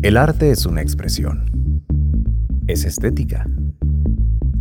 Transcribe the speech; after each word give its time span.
El 0.00 0.16
arte 0.16 0.52
es 0.52 0.64
una 0.64 0.80
expresión. 0.80 1.82
Es 2.68 2.84
estética. 2.84 3.48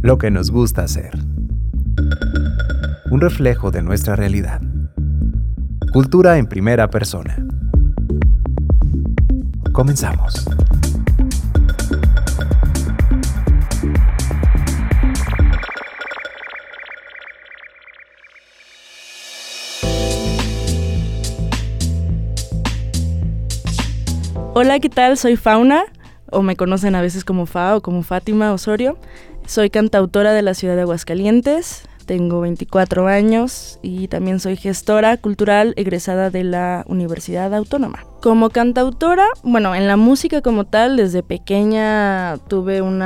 Lo 0.02 0.18
que 0.18 0.32
nos 0.32 0.50
gusta 0.50 0.84
hacer. 0.84 1.12
Un 3.12 3.22
reflejo 3.22 3.70
de 3.70 3.84
nuestra 3.84 4.16
realidad. 4.16 4.62
Cultura 5.94 6.40
en 6.40 6.48
primera 6.48 6.90
persona. 6.90 7.38
Comenzamos. 9.74 10.44
Hola, 24.60 24.80
¿qué 24.80 24.90
tal? 24.90 25.20
Soy 25.20 25.36
Fauna, 25.36 25.84
o 26.32 26.42
me 26.42 26.56
conocen 26.56 26.96
a 26.96 27.02
veces 27.04 27.24
como 27.24 27.46
Fa 27.46 27.76
o 27.76 27.82
como 27.82 28.02
Fátima 28.02 28.52
Osorio. 28.54 28.98
Soy 29.46 29.70
cantautora 29.70 30.34
de 30.34 30.42
la 30.42 30.56
ciudad 30.56 30.76
de 30.76 30.82
Aguascalientes, 30.82 31.88
tengo 32.08 32.42
24 32.42 33.06
años 33.06 33.78
y 33.84 34.08
también 34.08 34.40
soy 34.40 34.56
gestora 34.56 35.18
cultural 35.18 35.76
egresada 35.78 36.32
de 36.32 36.44
la 36.44 36.84
Universidad 36.88 37.54
Autónoma. 37.54 38.04
Como 38.20 38.50
cantautora, 38.50 39.28
bueno, 39.44 39.76
en 39.76 39.86
la 39.86 39.96
música 39.96 40.42
como 40.42 40.66
tal, 40.66 40.98
desde 40.98 41.22
pequeña 41.22 42.40
tuve 42.48 42.82
un 42.82 43.04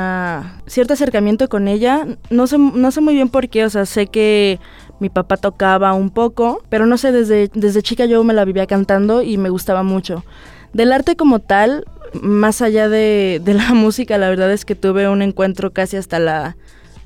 cierto 0.66 0.94
acercamiento 0.94 1.50
con 1.50 1.68
ella. 1.68 2.06
No 2.30 2.46
sé, 2.46 2.56
no 2.56 2.90
sé 2.92 3.02
muy 3.02 3.12
bien 3.12 3.28
por 3.28 3.50
qué, 3.50 3.66
o 3.66 3.70
sea, 3.70 3.84
sé 3.84 4.06
que 4.06 4.58
mi 5.00 5.10
papá 5.10 5.36
tocaba 5.36 5.92
un 5.92 6.08
poco, 6.08 6.62
pero 6.70 6.86
no 6.86 6.96
sé, 6.96 7.12
desde, 7.12 7.50
desde 7.52 7.82
chica 7.82 8.06
yo 8.06 8.24
me 8.24 8.32
la 8.32 8.46
vivía 8.46 8.66
cantando 8.66 9.20
y 9.20 9.36
me 9.36 9.50
gustaba 9.50 9.82
mucho. 9.82 10.24
Del 10.72 10.92
arte 10.92 11.16
como 11.16 11.38
tal, 11.38 11.84
más 12.20 12.62
allá 12.62 12.88
de, 12.88 13.40
la 13.44 13.74
música, 13.74 14.18
la 14.18 14.28
verdad 14.28 14.52
es 14.52 14.64
que 14.64 14.74
tuve 14.74 15.08
un 15.08 15.22
encuentro 15.22 15.72
casi 15.72 15.96
hasta 15.96 16.18
la 16.18 16.56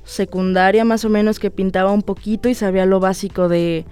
secundaria 0.04 0.84
más 0.84 1.04
o 1.04 1.08
menos 1.08 1.40
que 1.40 1.50
pintaba 1.50 1.90
un 1.90 2.02
poquito 2.02 2.48
y 2.48 2.54
sabía 2.54 2.86
lo 2.86 3.00
básico 3.00 3.48
de 3.48 3.84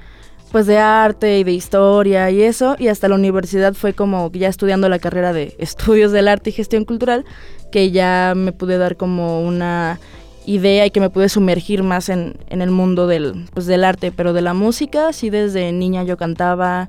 pues 0.52 0.66
de 0.66 0.78
arte 0.78 1.40
y 1.40 1.42
de 1.42 1.50
historia 1.50 2.30
y 2.30 2.40
eso 2.42 2.76
y 2.78 2.86
hasta 2.86 3.08
la 3.08 3.16
universidad 3.16 3.74
fue 3.74 3.94
como 3.94 4.30
ya 4.30 4.46
estudiando 4.46 4.88
la 4.88 5.00
carrera 5.00 5.32
de 5.32 5.56
estudios 5.58 6.12
del 6.12 6.28
arte 6.28 6.50
y 6.50 6.52
gestión 6.52 6.84
cultural 6.84 7.24
que 7.72 7.90
ya 7.90 8.34
me 8.36 8.52
pude 8.52 8.78
dar 8.78 8.96
como 8.96 9.42
una 9.42 9.98
idea 10.46 10.86
y 10.86 10.92
que 10.92 11.00
me 11.00 11.10
pude 11.10 11.28
sumergir 11.28 11.82
más 11.82 12.08
en, 12.08 12.36
el 12.48 12.70
mundo 12.70 13.08
del, 13.08 13.46
pues, 13.52 13.66
del 13.66 13.82
arte 13.82 14.12
pero 14.12 14.32
de 14.32 14.42
la 14.42 14.54
música 14.54 15.12
sí 15.12 15.30
desde 15.30 15.72
niña 15.72 16.04
yo 16.04 16.16
cantaba 16.16 16.88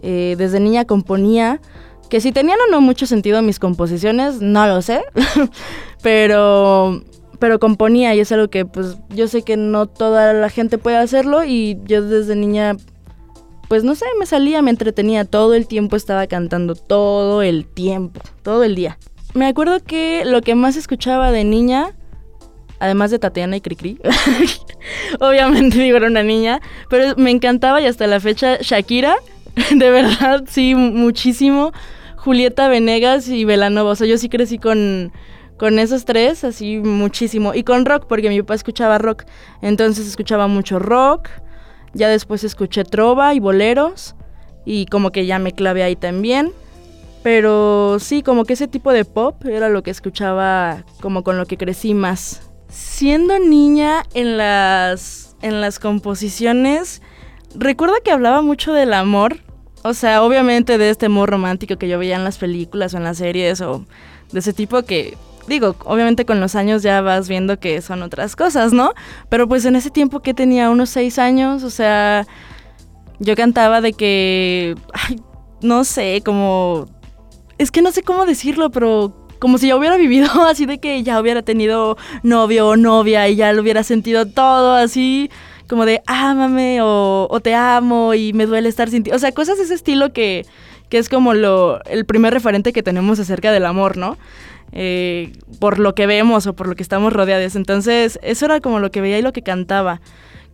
eh, 0.00 0.36
desde 0.38 0.60
niña 0.60 0.84
componía 0.84 1.60
que 2.10 2.20
si 2.20 2.32
tenían 2.32 2.58
o 2.68 2.70
no 2.70 2.80
mucho 2.80 3.06
sentido 3.06 3.40
mis 3.40 3.58
composiciones, 3.58 4.42
no 4.42 4.66
lo 4.66 4.82
sé. 4.82 5.02
pero 6.02 7.02
pero 7.38 7.58
componía 7.58 8.14
y 8.14 8.20
es 8.20 8.30
algo 8.32 8.48
que 8.48 8.66
pues 8.66 8.98
yo 9.08 9.26
sé 9.26 9.42
que 9.42 9.56
no 9.56 9.86
toda 9.86 10.34
la 10.34 10.50
gente 10.50 10.76
puede 10.76 10.98
hacerlo 10.98 11.42
y 11.42 11.78
yo 11.84 12.02
desde 12.02 12.36
niña 12.36 12.76
pues 13.66 13.84
no 13.84 13.94
sé, 13.94 14.04
me 14.18 14.26
salía, 14.26 14.62
me 14.62 14.70
entretenía, 14.70 15.24
todo 15.24 15.54
el 15.54 15.68
tiempo 15.68 15.94
estaba 15.94 16.26
cantando, 16.26 16.74
todo 16.74 17.40
el 17.40 17.66
tiempo, 17.66 18.20
todo 18.42 18.64
el 18.64 18.74
día. 18.74 18.98
Me 19.32 19.46
acuerdo 19.46 19.78
que 19.80 20.24
lo 20.26 20.42
que 20.42 20.56
más 20.56 20.76
escuchaba 20.76 21.30
de 21.30 21.44
niña, 21.44 21.94
además 22.80 23.12
de 23.12 23.20
Tatiana 23.20 23.56
y 23.56 23.60
Cricri, 23.60 24.00
obviamente 25.20 25.78
digo 25.78 25.98
era 25.98 26.08
una 26.08 26.24
niña, 26.24 26.60
pero 26.88 27.14
me 27.16 27.30
encantaba 27.30 27.80
y 27.80 27.86
hasta 27.86 28.08
la 28.08 28.18
fecha 28.18 28.58
Shakira, 28.60 29.14
de 29.70 29.90
verdad, 29.90 30.44
sí, 30.48 30.74
muchísimo. 30.74 31.72
Julieta 32.20 32.68
Venegas 32.68 33.28
y 33.28 33.46
Velanova. 33.46 33.92
O 33.92 33.96
sea, 33.96 34.06
yo 34.06 34.18
sí 34.18 34.28
crecí 34.28 34.58
con, 34.58 35.10
con 35.56 35.78
esos 35.78 36.04
tres, 36.04 36.44
así 36.44 36.76
muchísimo. 36.76 37.54
Y 37.54 37.64
con 37.64 37.86
rock, 37.86 38.04
porque 38.06 38.28
mi 38.28 38.40
papá 38.42 38.54
escuchaba 38.54 38.98
rock. 38.98 39.24
Entonces 39.62 40.06
escuchaba 40.06 40.46
mucho 40.46 40.78
rock. 40.78 41.28
Ya 41.94 42.08
después 42.08 42.44
escuché 42.44 42.84
trova 42.84 43.32
y 43.32 43.40
boleros. 43.40 44.16
Y 44.66 44.84
como 44.86 45.12
que 45.12 45.24
ya 45.24 45.38
me 45.38 45.52
clavé 45.52 45.82
ahí 45.82 45.96
también. 45.96 46.52
Pero 47.22 47.98
sí, 48.00 48.22
como 48.22 48.44
que 48.44 48.52
ese 48.52 48.68
tipo 48.68 48.92
de 48.92 49.06
pop 49.06 49.42
era 49.46 49.70
lo 49.70 49.82
que 49.82 49.90
escuchaba 49.90 50.84
como 51.00 51.24
con 51.24 51.38
lo 51.38 51.46
que 51.46 51.56
crecí 51.56 51.94
más. 51.94 52.50
Siendo 52.68 53.38
niña 53.38 54.02
en 54.12 54.36
las, 54.36 55.36
en 55.40 55.62
las 55.62 55.78
composiciones, 55.78 57.00
recuerdo 57.54 57.94
que 58.04 58.12
hablaba 58.12 58.42
mucho 58.42 58.74
del 58.74 58.92
amor, 58.92 59.38
o 59.82 59.94
sea, 59.94 60.22
obviamente 60.22 60.78
de 60.78 60.90
este 60.90 61.06
amor 61.06 61.30
romántico 61.30 61.76
que 61.76 61.88
yo 61.88 61.98
veía 61.98 62.16
en 62.16 62.24
las 62.24 62.38
películas 62.38 62.92
o 62.94 62.98
en 62.98 63.04
las 63.04 63.18
series 63.18 63.60
o 63.60 63.84
de 64.32 64.38
ese 64.40 64.52
tipo 64.52 64.82
que, 64.82 65.16
digo, 65.46 65.74
obviamente 65.84 66.24
con 66.24 66.40
los 66.40 66.54
años 66.54 66.82
ya 66.82 67.00
vas 67.00 67.28
viendo 67.28 67.58
que 67.58 67.80
son 67.80 68.02
otras 68.02 68.36
cosas, 68.36 68.72
¿no? 68.72 68.92
Pero 69.28 69.48
pues 69.48 69.64
en 69.64 69.76
ese 69.76 69.90
tiempo 69.90 70.20
que 70.20 70.34
tenía 70.34 70.70
unos 70.70 70.90
seis 70.90 71.18
años, 71.18 71.62
o 71.62 71.70
sea, 71.70 72.26
yo 73.18 73.34
cantaba 73.36 73.80
de 73.80 73.92
que, 73.94 74.74
ay, 74.92 75.20
no 75.62 75.84
sé, 75.84 76.22
como, 76.24 76.86
es 77.58 77.70
que 77.70 77.82
no 77.82 77.90
sé 77.90 78.02
cómo 78.02 78.26
decirlo, 78.26 78.70
pero 78.70 79.14
como 79.38 79.56
si 79.56 79.68
ya 79.68 79.76
hubiera 79.76 79.96
vivido 79.96 80.28
así 80.46 80.66
de 80.66 80.78
que 80.78 81.02
ya 81.02 81.20
hubiera 81.20 81.42
tenido 81.42 81.96
novio 82.22 82.68
o 82.68 82.76
novia 82.76 83.28
y 83.28 83.36
ya 83.36 83.52
lo 83.52 83.62
hubiera 83.62 83.82
sentido 83.82 84.26
todo 84.26 84.74
así 84.74 85.30
como 85.70 85.86
de 85.86 86.02
ámame 86.06 86.82
o, 86.82 87.28
o 87.30 87.40
te 87.40 87.54
amo 87.54 88.12
y 88.12 88.32
me 88.32 88.44
duele 88.44 88.68
estar 88.68 88.90
sin 88.90 89.04
ti. 89.04 89.12
O 89.12 89.20
sea, 89.20 89.30
cosas 89.30 89.56
de 89.56 89.64
ese 89.64 89.74
estilo 89.74 90.12
que, 90.12 90.44
que 90.88 90.98
es 90.98 91.08
como 91.08 91.32
lo, 91.32 91.80
el 91.84 92.04
primer 92.06 92.34
referente 92.34 92.72
que 92.72 92.82
tenemos 92.82 93.20
acerca 93.20 93.52
del 93.52 93.64
amor, 93.64 93.96
¿no? 93.96 94.18
Eh, 94.72 95.32
por 95.60 95.78
lo 95.78 95.94
que 95.94 96.08
vemos 96.08 96.48
o 96.48 96.54
por 96.54 96.66
lo 96.66 96.74
que 96.74 96.82
estamos 96.82 97.12
rodeados. 97.12 97.54
Entonces, 97.54 98.18
eso 98.22 98.46
era 98.46 98.60
como 98.60 98.80
lo 98.80 98.90
que 98.90 99.00
veía 99.00 99.20
y 99.20 99.22
lo 99.22 99.32
que 99.32 99.42
cantaba. 99.42 100.00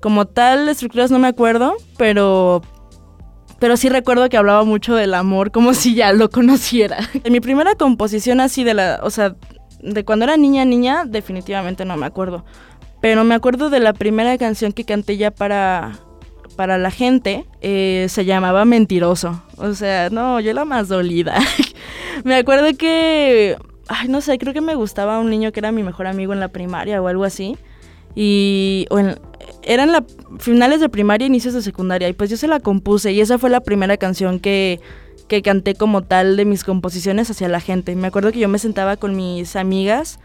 Como 0.00 0.26
tal, 0.26 0.68
estructuras 0.68 1.10
no 1.10 1.18
me 1.18 1.28
acuerdo, 1.28 1.74
pero, 1.96 2.60
pero 3.58 3.78
sí 3.78 3.88
recuerdo 3.88 4.28
que 4.28 4.36
hablaba 4.36 4.64
mucho 4.64 4.94
del 4.94 5.14
amor 5.14 5.50
como 5.50 5.72
si 5.74 5.94
ya 5.94 6.12
lo 6.12 6.28
conociera. 6.28 6.98
En 7.24 7.32
mi 7.32 7.40
primera 7.40 7.74
composición 7.74 8.40
así 8.40 8.64
de 8.64 8.74
la, 8.74 9.00
o 9.02 9.08
sea, 9.08 9.34
de 9.80 10.04
cuando 10.04 10.26
era 10.26 10.36
niña, 10.36 10.66
niña, 10.66 11.04
definitivamente 11.06 11.86
no 11.86 11.96
me 11.96 12.04
acuerdo. 12.04 12.44
Pero 13.06 13.22
me 13.22 13.36
acuerdo 13.36 13.70
de 13.70 13.78
la 13.78 13.92
primera 13.92 14.36
canción 14.36 14.72
que 14.72 14.82
canté 14.82 15.16
ya 15.16 15.30
para, 15.30 16.00
para 16.56 16.76
la 16.76 16.90
gente, 16.90 17.44
eh, 17.60 18.06
se 18.08 18.24
llamaba 18.24 18.64
Mentiroso. 18.64 19.44
O 19.58 19.74
sea, 19.74 20.10
no, 20.10 20.40
yo 20.40 20.52
la 20.52 20.64
más 20.64 20.88
dolida. 20.88 21.38
me 22.24 22.34
acuerdo 22.34 22.76
que, 22.76 23.56
ay, 23.86 24.08
no 24.08 24.20
sé, 24.20 24.38
creo 24.38 24.52
que 24.52 24.60
me 24.60 24.74
gustaba 24.74 25.20
un 25.20 25.30
niño 25.30 25.52
que 25.52 25.60
era 25.60 25.70
mi 25.70 25.84
mejor 25.84 26.08
amigo 26.08 26.32
en 26.32 26.40
la 26.40 26.48
primaria 26.48 27.00
o 27.00 27.06
algo 27.06 27.22
así. 27.22 27.56
Y 28.16 28.86
o 28.90 28.98
en, 28.98 29.20
eran 29.62 30.04
finales 30.40 30.80
de 30.80 30.88
primaria, 30.88 31.28
inicios 31.28 31.54
de 31.54 31.62
secundaria. 31.62 32.08
Y 32.08 32.12
pues 32.12 32.28
yo 32.28 32.36
se 32.36 32.48
la 32.48 32.58
compuse 32.58 33.12
y 33.12 33.20
esa 33.20 33.38
fue 33.38 33.50
la 33.50 33.60
primera 33.60 33.96
canción 33.98 34.40
que, 34.40 34.80
que 35.28 35.42
canté 35.42 35.76
como 35.76 36.02
tal 36.02 36.36
de 36.36 36.44
mis 36.44 36.64
composiciones 36.64 37.30
hacia 37.30 37.48
la 37.48 37.60
gente. 37.60 37.94
Me 37.94 38.08
acuerdo 38.08 38.32
que 38.32 38.40
yo 38.40 38.48
me 38.48 38.58
sentaba 38.58 38.96
con 38.96 39.14
mis 39.14 39.54
amigas 39.54 40.18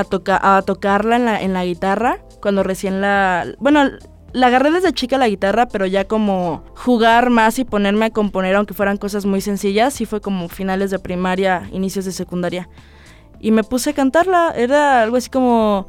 a, 0.00 0.56
a 0.56 0.62
tocarla 0.62 1.16
en 1.16 1.24
la, 1.24 1.40
en 1.40 1.52
la 1.52 1.64
guitarra, 1.64 2.18
cuando 2.40 2.62
recién 2.62 3.00
la... 3.00 3.46
Bueno, 3.58 3.90
la 4.32 4.48
agarré 4.48 4.70
desde 4.70 4.92
chica 4.92 5.16
la 5.16 5.28
guitarra, 5.28 5.66
pero 5.66 5.86
ya 5.86 6.06
como 6.06 6.62
jugar 6.74 7.30
más 7.30 7.58
y 7.58 7.64
ponerme 7.64 8.06
a 8.06 8.10
componer, 8.10 8.54
aunque 8.56 8.74
fueran 8.74 8.98
cosas 8.98 9.24
muy 9.24 9.40
sencillas, 9.40 9.94
sí 9.94 10.04
fue 10.04 10.20
como 10.20 10.48
finales 10.48 10.90
de 10.90 10.98
primaria, 10.98 11.68
inicios 11.72 12.04
de 12.04 12.12
secundaria. 12.12 12.68
Y 13.40 13.50
me 13.50 13.64
puse 13.64 13.90
a 13.90 13.94
cantarla, 13.94 14.52
era 14.54 15.02
algo 15.02 15.16
así 15.16 15.30
como 15.30 15.86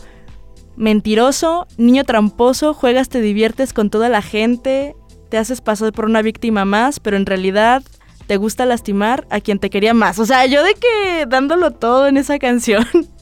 mentiroso, 0.78 1.68
niño 1.78 2.06
tramposo, 2.06 2.74
juegas, 2.74 3.09
te 3.09 3.19
diviertes 3.19 3.74
con 3.74 3.89
toda 3.89 4.07
la 4.07 4.22
gente, 4.22 4.95
te 5.29 5.38
haces 5.38 5.59
pasar 5.59 5.91
por 5.91 6.06
una 6.06 6.22
víctima 6.22 6.63
más, 6.63 7.00
pero 7.01 7.18
en 7.18 7.25
realidad 7.25 7.84
te 8.28 8.38
gusta 8.38 8.66
lastimar 8.66 9.28
a 9.29 9.41
quien 9.41 9.59
te 9.59 9.69
quería 9.69 9.94
más. 9.94 10.19
O 10.19 10.25
sea, 10.25 10.45
yo 10.45 10.63
de 10.63 10.74
que 10.75 11.25
dándolo 11.27 11.71
todo 11.71 12.07
en 12.07 12.18
esa 12.18 12.39
canción. 12.39 12.86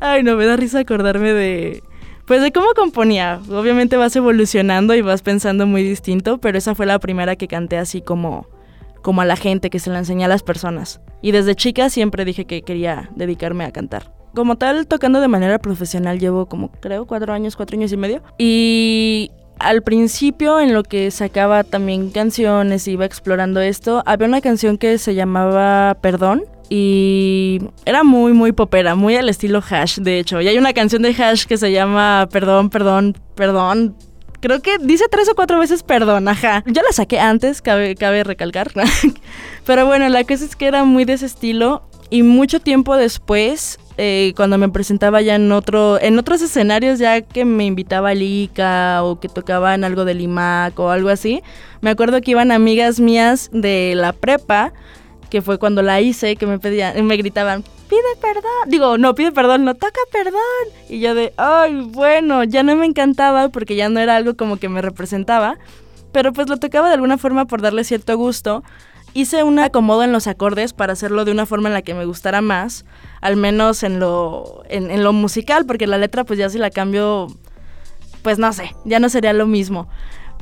Ay, 0.00 0.22
no, 0.22 0.36
me 0.36 0.46
da 0.46 0.56
risa 0.56 0.80
acordarme 0.80 1.32
de... 1.32 1.82
Pues 2.26 2.42
de 2.42 2.50
cómo 2.50 2.66
componía. 2.74 3.40
Obviamente 3.50 3.96
vas 3.96 4.16
evolucionando 4.16 4.94
y 4.94 5.00
vas 5.00 5.22
pensando 5.22 5.66
muy 5.66 5.84
distinto, 5.84 6.38
pero 6.38 6.58
esa 6.58 6.74
fue 6.74 6.86
la 6.86 6.98
primera 6.98 7.36
que 7.36 7.46
canté 7.46 7.78
así 7.78 8.00
como, 8.00 8.48
como 9.02 9.20
a 9.20 9.24
la 9.24 9.36
gente, 9.36 9.70
que 9.70 9.78
se 9.78 9.90
la 9.90 10.00
enseñé 10.00 10.24
a 10.24 10.28
las 10.28 10.42
personas. 10.42 11.00
Y 11.22 11.30
desde 11.30 11.54
chica 11.54 11.88
siempre 11.88 12.24
dije 12.24 12.44
que 12.44 12.62
quería 12.62 13.10
dedicarme 13.14 13.64
a 13.64 13.70
cantar. 13.70 14.12
Como 14.34 14.56
tal, 14.56 14.86
tocando 14.86 15.20
de 15.20 15.28
manera 15.28 15.58
profesional 15.60 16.18
llevo 16.18 16.46
como 16.46 16.70
creo 16.72 17.06
cuatro 17.06 17.32
años, 17.32 17.54
cuatro 17.56 17.76
años 17.76 17.92
y 17.92 17.96
medio. 17.96 18.22
Y 18.38 19.30
al 19.58 19.82
principio 19.82 20.60
en 20.60 20.74
lo 20.74 20.82
que 20.82 21.10
sacaba 21.10 21.64
también 21.64 22.10
canciones, 22.10 22.86
iba 22.88 23.04
explorando 23.04 23.60
esto, 23.60 24.02
había 24.06 24.28
una 24.28 24.40
canción 24.40 24.78
que 24.78 24.98
se 24.98 25.14
llamaba 25.14 25.96
Perdón, 26.00 26.44
y 26.68 27.60
era 27.84 28.02
muy, 28.02 28.32
muy 28.32 28.52
popera, 28.52 28.94
muy 28.94 29.16
al 29.16 29.28
estilo 29.28 29.62
Hash, 29.68 29.98
de 29.98 30.18
hecho. 30.18 30.40
Y 30.40 30.48
hay 30.48 30.58
una 30.58 30.72
canción 30.72 31.02
de 31.02 31.10
Hash 31.10 31.44
que 31.46 31.56
se 31.56 31.70
llama 31.72 32.28
Perdón, 32.30 32.70
perdón, 32.70 33.16
perdón. 33.34 33.96
Creo 34.40 34.60
que 34.60 34.78
dice 34.78 35.04
tres 35.10 35.28
o 35.28 35.34
cuatro 35.34 35.58
veces 35.58 35.82
perdón, 35.82 36.28
ajá. 36.28 36.62
Yo 36.66 36.82
la 36.82 36.92
saqué 36.92 37.18
antes, 37.18 37.62
cabe, 37.62 37.94
cabe 37.94 38.24
recalcar. 38.24 38.70
Pero 39.66 39.86
bueno, 39.86 40.08
la 40.08 40.24
cosa 40.24 40.44
es 40.44 40.56
que 40.56 40.66
era 40.66 40.84
muy 40.84 41.04
de 41.04 41.14
ese 41.14 41.26
estilo. 41.26 41.88
y 42.10 42.22
mucho 42.22 42.60
tiempo 42.60 42.96
después, 42.96 43.78
eh, 43.98 44.32
cuando 44.36 44.58
me 44.58 44.68
presentaba 44.68 45.22
ya 45.22 45.36
en 45.36 45.50
otro, 45.52 46.00
en 46.00 46.18
otros 46.18 46.42
escenarios, 46.42 46.98
ya 46.98 47.22
que 47.22 47.44
me 47.44 47.64
invitaba 47.64 48.10
a 48.10 48.14
Lica 48.14 49.02
o 49.02 49.18
que 49.20 49.28
tocaban 49.28 49.84
algo 49.84 50.04
de 50.04 50.14
Limac 50.14 50.78
o 50.78 50.90
algo 50.90 51.08
así, 51.08 51.42
me 51.80 51.90
acuerdo 51.90 52.20
que 52.20 52.32
iban 52.32 52.52
amigas 52.52 53.00
mías 53.00 53.48
de 53.52 53.94
la 53.96 54.12
prepa, 54.12 54.72
que 55.30 55.42
fue 55.42 55.58
cuando 55.58 55.82
la 55.82 56.00
hice, 56.00 56.36
que 56.36 56.46
me 56.46 56.58
pedían, 56.58 57.04
me 57.06 57.16
gritaban, 57.16 57.64
pide 57.88 58.02
perdón. 58.20 58.68
Digo, 58.68 58.98
no, 58.98 59.14
pide 59.14 59.32
perdón, 59.32 59.64
no 59.64 59.74
toca 59.74 60.00
perdón. 60.12 60.40
Y 60.88 61.00
yo 61.00 61.14
de, 61.14 61.32
ay, 61.36 61.80
bueno, 61.88 62.44
ya 62.44 62.62
no 62.62 62.76
me 62.76 62.86
encantaba 62.86 63.48
porque 63.48 63.76
ya 63.76 63.88
no 63.88 64.00
era 64.00 64.16
algo 64.16 64.36
como 64.36 64.58
que 64.58 64.68
me 64.68 64.82
representaba. 64.82 65.58
Pero 66.12 66.32
pues 66.32 66.48
lo 66.48 66.56
tocaba 66.56 66.88
de 66.88 66.94
alguna 66.94 67.18
forma 67.18 67.46
por 67.46 67.60
darle 67.60 67.84
cierto 67.84 68.16
gusto 68.16 68.62
hice 69.16 69.42
un 69.42 69.58
acomodo 69.58 70.02
en 70.02 70.12
los 70.12 70.26
acordes 70.26 70.72
para 70.72 70.92
hacerlo 70.92 71.24
de 71.24 71.32
una 71.32 71.46
forma 71.46 71.68
en 71.68 71.74
la 71.74 71.82
que 71.82 71.94
me 71.94 72.04
gustara 72.04 72.42
más, 72.42 72.84
al 73.22 73.36
menos 73.36 73.82
en 73.82 73.98
lo, 73.98 74.62
en, 74.68 75.02
lo 75.02 75.12
musical, 75.12 75.64
porque 75.64 75.86
la 75.86 75.96
letra 75.96 76.24
pues 76.24 76.38
ya 76.38 76.50
si 76.50 76.58
la 76.58 76.70
cambio, 76.70 77.28
pues 78.22 78.38
no 78.38 78.52
sé, 78.52 78.74
ya 78.84 79.00
no 79.00 79.08
sería 79.08 79.32
lo 79.32 79.46
mismo. 79.46 79.88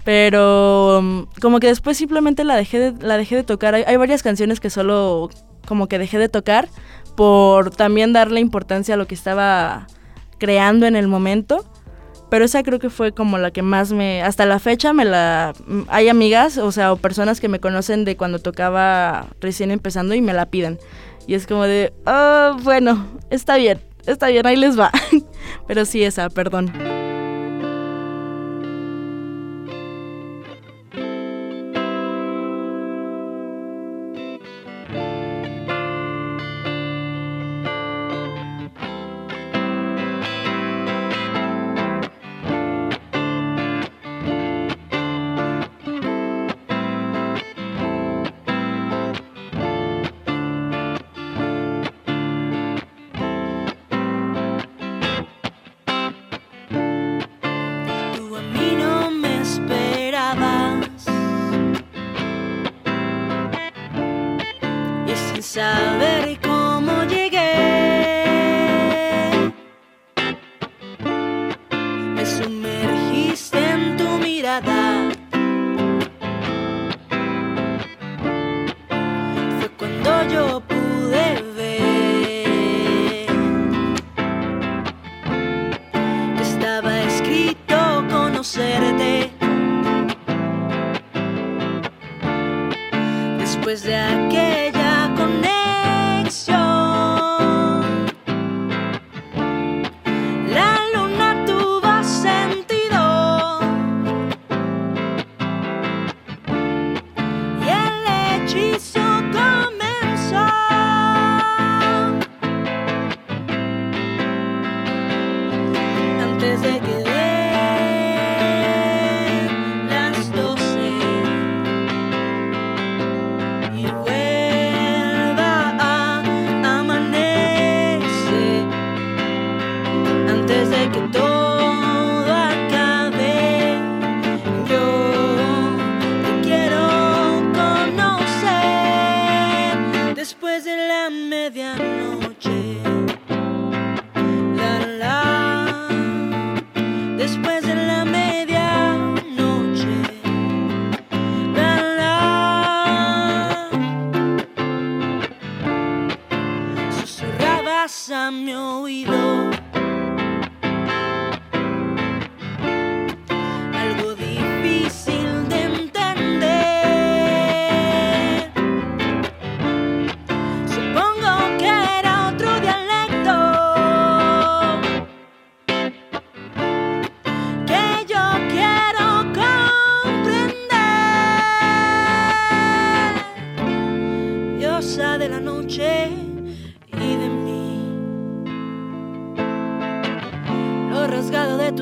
Pero 0.05 1.01
mm, 1.03 1.23
como 1.41 1.61
que 1.61 1.69
después 1.69 1.97
simplemente 1.97 2.43
la 2.43 2.57
dejé 2.57 2.79
de, 2.79 3.07
la 3.07 3.17
dejé 3.17 3.37
de 3.37 3.45
tocar. 3.45 3.75
Hay, 3.75 3.85
hay 3.87 3.97
varias 3.97 4.23
canciones 4.23 4.59
que 4.59 4.71
solo 4.71 5.31
como 5.67 5.87
que 5.87 5.99
dejé 5.99 6.19
de 6.19 6.29
tocar 6.29 6.69
por 7.17 7.71
también 7.71 8.13
darle 8.13 8.41
importancia 8.41 8.95
a 8.95 8.99
lo 8.99 9.07
que 9.07 9.15
estaba 9.15 9.87
creando 10.39 10.87
en 10.87 10.97
el 10.97 11.07
momento 11.07 11.65
pero 12.35 12.47
esa 12.47 12.65
creo 12.65 12.81
que 12.81 12.91
fue 12.91 13.13
como 13.13 13.39
la 13.39 13.53
que 13.53 13.63
más 13.63 13.93
me, 13.93 14.21
hasta 14.21 14.45
la 14.45 14.59
fecha 14.59 14.93
me 14.93 15.05
la, 15.05 15.53
hay 15.87 16.09
amigas, 16.09 16.59
o 16.59 16.73
sea, 16.73 16.93
o 16.93 16.97
personas 16.97 17.41
que 17.41 17.47
me 17.47 17.61
conocen 17.61 18.05
de 18.05 18.17
cuando 18.17 18.41
tocaba 18.41 19.29
recién 19.41 19.71
empezando 19.71 20.15
y 20.17 20.21
me 20.21 20.33
la 20.33 20.47
piden. 20.47 20.81
Y 21.29 21.35
es 21.35 21.47
como 21.47 21.63
de, 21.63 21.93
oh, 22.07 22.57
bueno, 22.65 23.07
está 23.31 23.57
bien, 23.57 23.81
está 24.05 24.27
bien, 24.27 24.45
ahí 24.49 24.57
les 24.57 24.77
va. 24.77 24.91
pero 25.69 25.85
sí 25.85 26.03
esa, 26.03 26.29
perdón. 26.29 26.73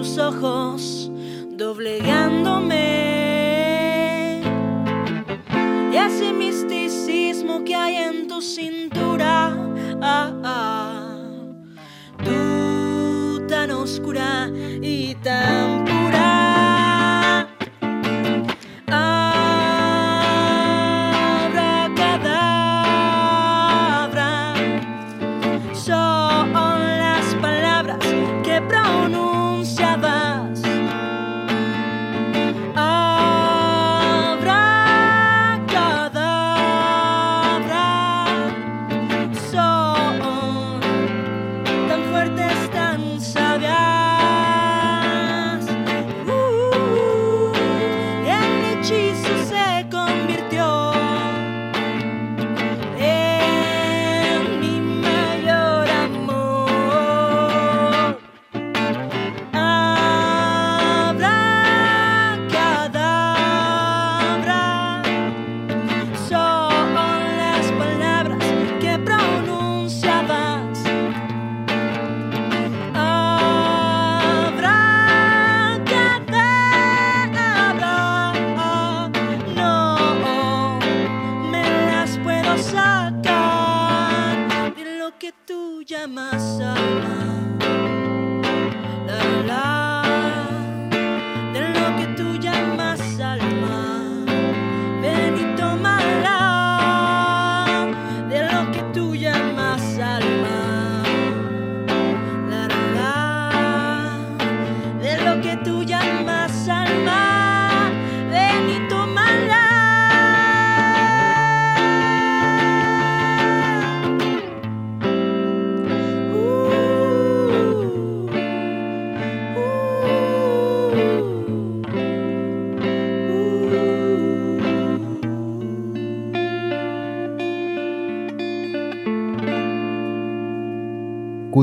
ojos 0.03 1.11
doblegándome. 1.51 2.73
Y 5.93 5.97
ese 5.97 6.33
misticismo 6.33 7.63
que 7.65 7.77
hay 7.77 7.97
en 7.97 8.27
tu 8.27 8.43
cintura, 8.43 9.57
ah, 10.01 10.33
ah, 10.43 11.17
tú 12.25 13.47
tan 13.47 13.71
oscura 13.71 14.51
y 14.83 15.15
tan... 15.17 15.62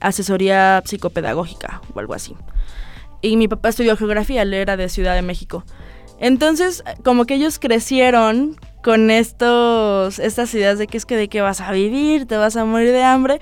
asesoría 0.00 0.82
psicopedagógica 0.84 1.80
o 1.94 1.98
algo 1.98 2.14
así. 2.14 2.34
Y 3.20 3.36
mi 3.36 3.48
papá 3.48 3.70
estudió 3.70 3.96
geografía, 3.96 4.42
él 4.42 4.54
era 4.54 4.76
de 4.76 4.88
Ciudad 4.88 5.14
de 5.14 5.22
México. 5.22 5.64
Entonces, 6.20 6.82
como 7.04 7.24
que 7.24 7.34
ellos 7.34 7.58
crecieron 7.58 8.56
con 8.82 9.10
estos, 9.10 10.18
estas 10.18 10.52
ideas 10.54 10.78
de 10.78 10.86
que 10.86 10.96
es 10.96 11.06
que 11.06 11.16
de 11.16 11.28
qué 11.28 11.40
vas 11.40 11.60
a 11.60 11.72
vivir, 11.72 12.26
te 12.26 12.36
vas 12.36 12.56
a 12.56 12.64
morir 12.64 12.92
de 12.92 13.02
hambre. 13.02 13.40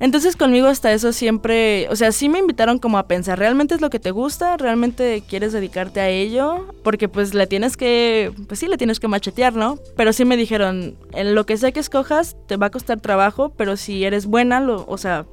Entonces 0.00 0.36
conmigo 0.36 0.66
hasta 0.66 0.92
eso 0.92 1.12
siempre, 1.12 1.88
o 1.88 1.96
sea, 1.96 2.10
sí 2.10 2.28
me 2.28 2.38
invitaron 2.38 2.78
como 2.78 2.98
a 2.98 3.06
pensar, 3.06 3.38
¿realmente 3.38 3.74
es 3.74 3.80
lo 3.80 3.90
que 3.90 4.00
te 4.00 4.10
gusta? 4.10 4.56
¿Realmente 4.56 5.22
quieres 5.26 5.52
dedicarte 5.52 6.00
a 6.00 6.08
ello? 6.08 6.66
Porque 6.82 7.08
pues 7.08 7.32
le 7.32 7.46
tienes 7.46 7.76
que, 7.76 8.32
pues 8.48 8.58
sí, 8.58 8.66
le 8.66 8.76
tienes 8.76 8.98
que 8.98 9.08
machetear, 9.08 9.54
¿no? 9.54 9.78
Pero 9.96 10.12
sí 10.12 10.24
me 10.24 10.36
dijeron, 10.36 10.96
en 11.12 11.34
lo 11.34 11.46
que 11.46 11.56
sea 11.56 11.70
que 11.72 11.80
escojas, 11.80 12.36
te 12.48 12.56
va 12.56 12.66
a 12.66 12.70
costar 12.70 13.00
trabajo, 13.00 13.54
pero 13.56 13.76
si 13.76 14.04
eres 14.04 14.26
buena, 14.26 14.60
lo, 14.60 14.84
o 14.88 14.98
sea, 14.98 15.26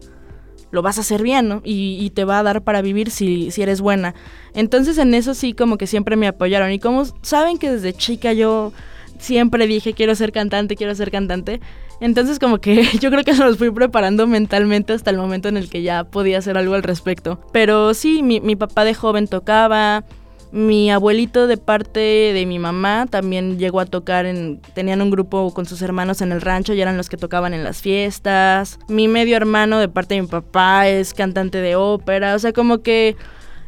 lo 0.72 0.82
vas 0.82 0.98
a 0.98 1.02
hacer 1.02 1.22
bien, 1.22 1.48
¿no? 1.48 1.62
Y, 1.64 2.10
te 2.12 2.26
va 2.26 2.40
a 2.40 2.44
dar 2.44 2.64
para 2.64 2.82
vivir 2.82 3.12
si, 3.12 3.52
si 3.52 3.62
eres 3.62 3.82
buena. 3.82 4.16
Entonces 4.54 4.98
en 4.98 5.14
eso 5.14 5.34
sí 5.34 5.54
como 5.54 5.78
que 5.78 5.88
siempre 5.88 6.16
me 6.16 6.28
apoyaron. 6.28 6.72
Y 6.72 6.80
como 6.80 7.04
saben 7.22 7.58
que 7.58 7.72
desde 7.72 7.94
chica 7.94 8.34
yo 8.34 8.74
siempre 9.20 9.68
dije 9.68 9.94
quiero 9.94 10.16
ser 10.16 10.32
cantante, 10.32 10.76
quiero 10.76 10.96
ser 10.96 11.12
cantante. 11.12 11.62
Entonces 12.02 12.40
como 12.40 12.58
que 12.58 12.84
yo 13.00 13.12
creo 13.12 13.24
que 13.24 13.34
los 13.34 13.58
fui 13.58 13.72
preparando 13.72 14.28
mentalmente 14.28 14.94
hasta 14.94 15.12
el 15.12 15.18
momento 15.18 15.48
en 15.48 15.58
el 15.58 15.70
que 15.70 15.84
ya 15.84 16.04
podía 16.04 16.40
hacer 16.40 16.58
algo 16.58 16.74
al 16.74 16.84
respecto. 16.84 17.40
Pero 17.54 17.94
sí, 17.94 18.24
mi, 18.24 18.42
mi 18.42 18.56
papá 18.56 18.84
de 18.84 18.94
joven 18.94 19.28
tocaba, 19.28 20.04
mi 20.52 20.92
abuelito 20.92 21.48
de 21.48 21.58
parte 21.58 22.00
de 22.00 22.46
mi 22.46 22.60
mamá 22.60 23.06
también 23.10 23.58
llegó 23.58 23.80
a 23.80 23.86
tocar 23.86 24.26
en... 24.26 24.60
Tenían 24.74 25.02
un 25.02 25.10
grupo 25.10 25.54
con 25.54 25.66
sus 25.66 25.82
hermanos 25.82 26.22
en 26.22 26.32
el 26.32 26.42
rancho 26.42 26.74
y 26.74 26.82
eran 26.82 26.98
los 26.98 27.08
que 27.08 27.18
tocaban 27.18 27.54
en 27.54 27.64
las 27.64 27.82
fiestas. 27.82 28.78
Mi 28.90 29.08
medio 29.08 29.38
hermano 29.38 29.80
de 29.80 29.88
parte 29.88 30.16
de 30.16 30.22
mi 30.24 30.28
papá 30.28 30.88
es 30.90 31.14
cantante 31.14 31.60
de 31.60 31.76
ópera. 31.76 32.36
O 32.36 32.40
sea, 32.40 32.52
como 32.52 32.80
que 32.80 33.16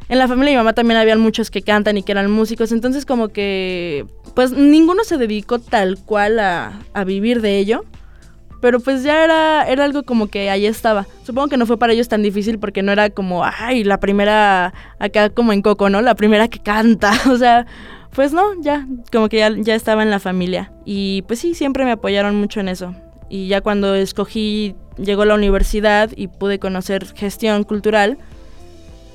en 0.09 0.17
la 0.17 0.27
familia 0.27 0.51
de 0.51 0.57
mi 0.57 0.57
mamá 0.57 0.73
también 0.73 0.99
habían 0.99 1.19
muchos 1.19 1.49
que 1.49 1.61
cantan 1.61 1.97
y 1.97 2.03
que 2.03 2.11
eran 2.11 2.29
músicos. 2.29 2.71
Entonces 2.73 3.05
como 3.05 3.29
que... 3.29 4.05
Pues 4.35 4.51
ninguno 4.51 5.03
se 5.03 5.17
dedicó 5.17 5.59
tal 5.59 5.97
cual 6.03 6.39
a, 6.39 6.81
a 6.93 7.03
vivir 7.05 7.41
de 7.41 7.59
ello 7.59 7.85
pero 8.63 8.79
pues 8.79 9.03
ya 9.03 9.25
era, 9.25 9.67
era 9.67 9.83
algo 9.83 10.03
como 10.03 10.27
que 10.27 10.49
ahí 10.49 10.65
estaba. 10.65 11.05
Supongo 11.25 11.49
que 11.49 11.57
no 11.57 11.65
fue 11.65 11.77
para 11.77 11.91
ellos 11.91 12.07
tan 12.07 12.23
difícil 12.23 12.59
porque 12.59 12.81
no 12.81 12.93
era 12.93 13.09
como, 13.09 13.43
ay, 13.43 13.83
la 13.83 13.99
primera, 13.99 14.73
acá 14.99 15.29
como 15.31 15.51
en 15.51 15.61
Coco, 15.61 15.89
¿no? 15.89 15.99
La 15.99 16.15
primera 16.15 16.47
que 16.47 16.59
canta, 16.59 17.11
o 17.29 17.35
sea, 17.35 17.65
pues 18.15 18.31
no, 18.31 18.41
ya, 18.61 18.87
como 19.11 19.27
que 19.27 19.39
ya, 19.39 19.49
ya 19.53 19.75
estaba 19.75 20.01
en 20.01 20.09
la 20.09 20.19
familia. 20.21 20.71
Y 20.85 21.23
pues 21.23 21.39
sí, 21.39 21.55
siempre 21.55 21.83
me 21.83 21.91
apoyaron 21.91 22.37
mucho 22.37 22.61
en 22.61 22.69
eso. 22.69 22.95
Y 23.27 23.49
ya 23.49 23.59
cuando 23.59 23.95
escogí, 23.95 24.77
llegó 24.95 25.23
a 25.23 25.25
la 25.25 25.35
universidad 25.35 26.11
y 26.15 26.29
pude 26.29 26.57
conocer 26.57 27.05
gestión 27.15 27.65
cultural, 27.65 28.17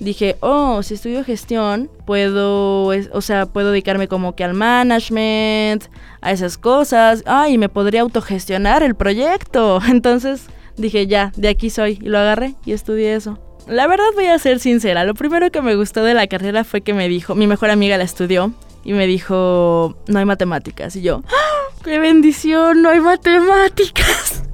dije, 0.00 0.36
oh, 0.40 0.82
si 0.82 0.94
estudio 0.94 1.24
gestión, 1.24 1.90
puedo, 2.06 2.86
o 2.86 3.20
sea, 3.20 3.46
puedo 3.46 3.70
dedicarme 3.70 4.08
como 4.08 4.34
que 4.34 4.44
al 4.44 4.54
management, 4.54 5.84
a 6.20 6.32
esas 6.32 6.58
cosas, 6.58 7.22
ay, 7.26 7.58
me 7.58 7.68
podría 7.68 8.02
autogestionar 8.02 8.82
el 8.82 8.94
proyecto. 8.94 9.80
Entonces 9.88 10.46
dije, 10.76 11.06
ya, 11.06 11.32
de 11.36 11.48
aquí 11.48 11.70
soy, 11.70 11.98
y 12.00 12.08
lo 12.08 12.18
agarré 12.18 12.54
y 12.64 12.72
estudié 12.72 13.14
eso. 13.14 13.38
La 13.66 13.86
verdad 13.86 14.06
voy 14.14 14.26
a 14.26 14.38
ser 14.38 14.60
sincera, 14.60 15.04
lo 15.04 15.14
primero 15.14 15.50
que 15.50 15.60
me 15.60 15.74
gustó 15.74 16.02
de 16.02 16.14
la 16.14 16.26
carrera 16.26 16.64
fue 16.64 16.80
que 16.80 16.94
me 16.94 17.08
dijo, 17.08 17.34
mi 17.34 17.46
mejor 17.46 17.70
amiga 17.70 17.98
la 17.98 18.04
estudió, 18.04 18.52
y 18.82 18.94
me 18.94 19.06
dijo, 19.06 19.98
no 20.06 20.18
hay 20.18 20.24
matemáticas, 20.24 20.96
y 20.96 21.02
yo, 21.02 21.22
¡Ah, 21.26 21.74
¡qué 21.84 21.98
bendición, 21.98 22.80
no 22.80 22.88
hay 22.88 23.00
matemáticas! 23.00 24.47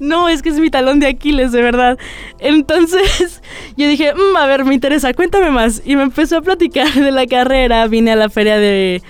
No, 0.00 0.28
es 0.28 0.42
que 0.42 0.50
es 0.50 0.58
mi 0.58 0.70
talón 0.70 1.00
de 1.00 1.06
Aquiles, 1.06 1.52
de 1.52 1.62
verdad. 1.62 1.98
Entonces 2.38 3.42
yo 3.76 3.88
dije, 3.88 4.12
mmm, 4.14 4.36
a 4.36 4.46
ver, 4.46 4.64
me 4.64 4.74
interesa, 4.74 5.12
cuéntame 5.14 5.50
más. 5.50 5.82
Y 5.84 5.96
me 5.96 6.02
empezó 6.02 6.38
a 6.38 6.42
platicar 6.42 6.92
de 6.92 7.10
la 7.10 7.26
carrera. 7.26 7.86
Vine 7.86 8.12
a 8.12 8.16
la 8.16 8.28
feria 8.28 8.58
de, 8.58 9.02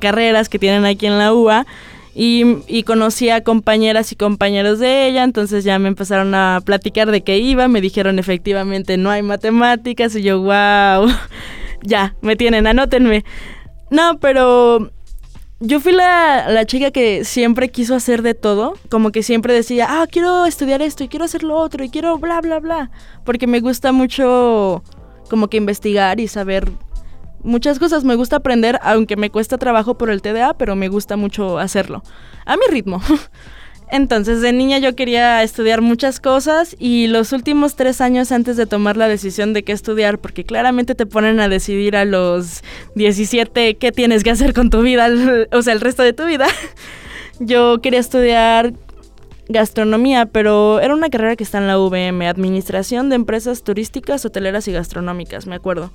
carreras 0.00 0.48
que 0.48 0.58
tienen 0.58 0.84
aquí 0.84 1.06
en 1.06 1.18
la 1.18 1.32
UA. 1.32 1.66
Y, 2.14 2.58
y, 2.68 2.82
conocí 2.82 3.30
a 3.30 3.42
compañeras 3.42 4.12
y 4.12 4.16
compañeros 4.16 4.78
de 4.78 5.06
ella, 5.06 5.24
entonces 5.24 5.64
ya 5.64 5.78
me 5.78 5.88
empezaron 5.88 6.34
a 6.34 6.60
platicar 6.62 7.10
de 7.10 7.22
qué 7.22 7.38
iba, 7.38 7.68
me 7.68 7.80
dijeron 7.80 8.18
efectivamente 8.18 8.98
no 8.98 9.08
hay 9.08 9.22
matemáticas 9.22 10.14
y 10.14 10.22
yo, 10.22 10.42
wow, 10.42 11.08
ya, 11.82 12.14
me 12.20 12.36
tienen, 12.36 12.66
anótenme. 12.66 13.24
No, 13.90 14.18
pero 14.20 14.90
yo 15.64 15.78
fui 15.78 15.92
la, 15.92 16.48
la, 16.48 16.66
chica 16.66 16.90
que 16.90 17.24
siempre 17.24 17.70
quiso 17.70 17.94
hacer 17.94 18.22
de 18.22 18.34
todo, 18.34 18.74
como 18.90 19.12
que 19.12 19.22
siempre 19.22 19.54
decía, 19.54 19.86
ah, 19.88 20.06
quiero 20.10 20.44
estudiar 20.44 20.82
esto 20.82 21.04
y 21.04 21.08
quiero 21.08 21.24
hacer 21.24 21.44
lo 21.44 21.56
otro 21.56 21.84
y 21.84 21.88
quiero 21.88 22.18
bla, 22.18 22.40
bla, 22.40 22.58
bla, 22.58 22.90
porque 23.24 23.46
me 23.46 23.60
gusta 23.60 23.92
mucho 23.92 24.82
como 25.30 25.48
que 25.48 25.56
investigar 25.56 26.18
y 26.18 26.26
saber 26.26 26.70
muchas 27.44 27.78
cosas, 27.78 28.02
me 28.02 28.16
gusta 28.16 28.36
aprender, 28.36 28.80
aunque 28.82 29.16
me 29.16 29.30
cuesta 29.30 29.56
trabajo 29.56 29.96
por 29.96 30.10
el 30.10 30.20
TDA, 30.20 30.54
pero 30.54 30.74
me 30.74 30.88
gusta 30.88 31.16
mucho 31.16 31.58
hacerlo, 31.58 32.02
a 32.44 32.56
mi 32.56 32.64
ritmo. 32.68 33.00
Entonces 33.92 34.40
de 34.40 34.54
niña 34.54 34.78
yo 34.78 34.96
quería 34.96 35.42
estudiar 35.42 35.82
muchas 35.82 36.18
cosas 36.18 36.74
y 36.78 37.08
los 37.08 37.32
últimos 37.32 37.76
tres 37.76 38.00
años 38.00 38.32
antes 38.32 38.56
de 38.56 38.64
tomar 38.64 38.96
la 38.96 39.06
decisión 39.06 39.52
de 39.52 39.64
qué 39.64 39.72
estudiar, 39.72 40.18
porque 40.18 40.44
claramente 40.44 40.94
te 40.94 41.04
ponen 41.04 41.40
a 41.40 41.48
decidir 41.50 41.94
a 41.96 42.06
los 42.06 42.64
17 42.94 43.76
qué 43.76 43.92
tienes 43.92 44.24
que 44.24 44.30
hacer 44.30 44.54
con 44.54 44.70
tu 44.70 44.80
vida, 44.80 45.10
o 45.52 45.60
sea, 45.60 45.74
el 45.74 45.82
resto 45.82 46.02
de 46.02 46.14
tu 46.14 46.24
vida, 46.24 46.46
yo 47.38 47.82
quería 47.82 48.00
estudiar 48.00 48.72
gastronomía, 49.50 50.24
pero 50.24 50.80
era 50.80 50.94
una 50.94 51.10
carrera 51.10 51.36
que 51.36 51.44
está 51.44 51.58
en 51.58 51.66
la 51.66 51.76
VM, 51.76 52.26
Administración 52.26 53.10
de 53.10 53.16
Empresas 53.16 53.62
Turísticas, 53.62 54.24
Hoteleras 54.24 54.68
y 54.68 54.72
Gastronómicas, 54.72 55.46
me 55.46 55.56
acuerdo. 55.56 55.92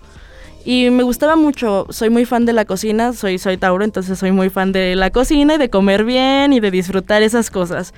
Y 0.70 0.90
me 0.90 1.04
gustaba 1.04 1.38
mucho, 1.38 1.88
soy 1.92 2.10
muy 2.10 2.26
fan 2.26 2.46
de 2.46 2.52
la 2.52 2.66
cocina, 2.66 3.14
soy, 3.14 3.38
soy 3.38 3.56
Tauro, 3.56 3.86
entonces 3.86 4.20
soy 4.20 4.34
muy 4.34 4.50
fan 4.50 4.74
de 4.74 4.98
la 4.98 5.12
cocina 5.12 5.56
y 5.56 5.58
de 5.58 5.70
comer 5.70 6.04
bien 6.04 6.52
y 6.52 6.60
de 6.60 6.72
disfrutar 6.72 7.24
esas 7.24 7.50
cosas. 7.50 7.94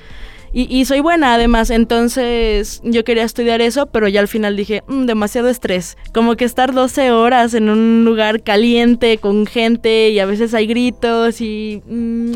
Y, 0.53 0.85
soy 0.85 0.99
buena 0.99 1.33
además, 1.33 1.71
entonces 1.71 2.81
yo 2.83 3.03
quería 3.03 3.23
estudiar 3.23 3.61
eso, 3.61 3.87
pero 3.87 4.07
ya 4.07 4.19
al 4.19 4.27
final 4.27 4.55
dije, 4.55 4.83
mmm, 4.87 5.05
demasiado 5.05 5.49
estrés. 5.49 5.97
Como 6.13 6.35
que 6.35 6.45
estar 6.45 6.71
12 6.71 7.11
horas 7.11 7.55
en 7.55 7.69
un 7.69 8.05
lugar 8.05 8.43
caliente, 8.43 9.17
con 9.17 9.47
gente 9.47 10.09
y 10.09 10.19
a 10.19 10.27
veces 10.27 10.53
hay 10.53 10.67
gritos 10.67 11.41
y... 11.41 11.81
Mmm, 11.87 12.33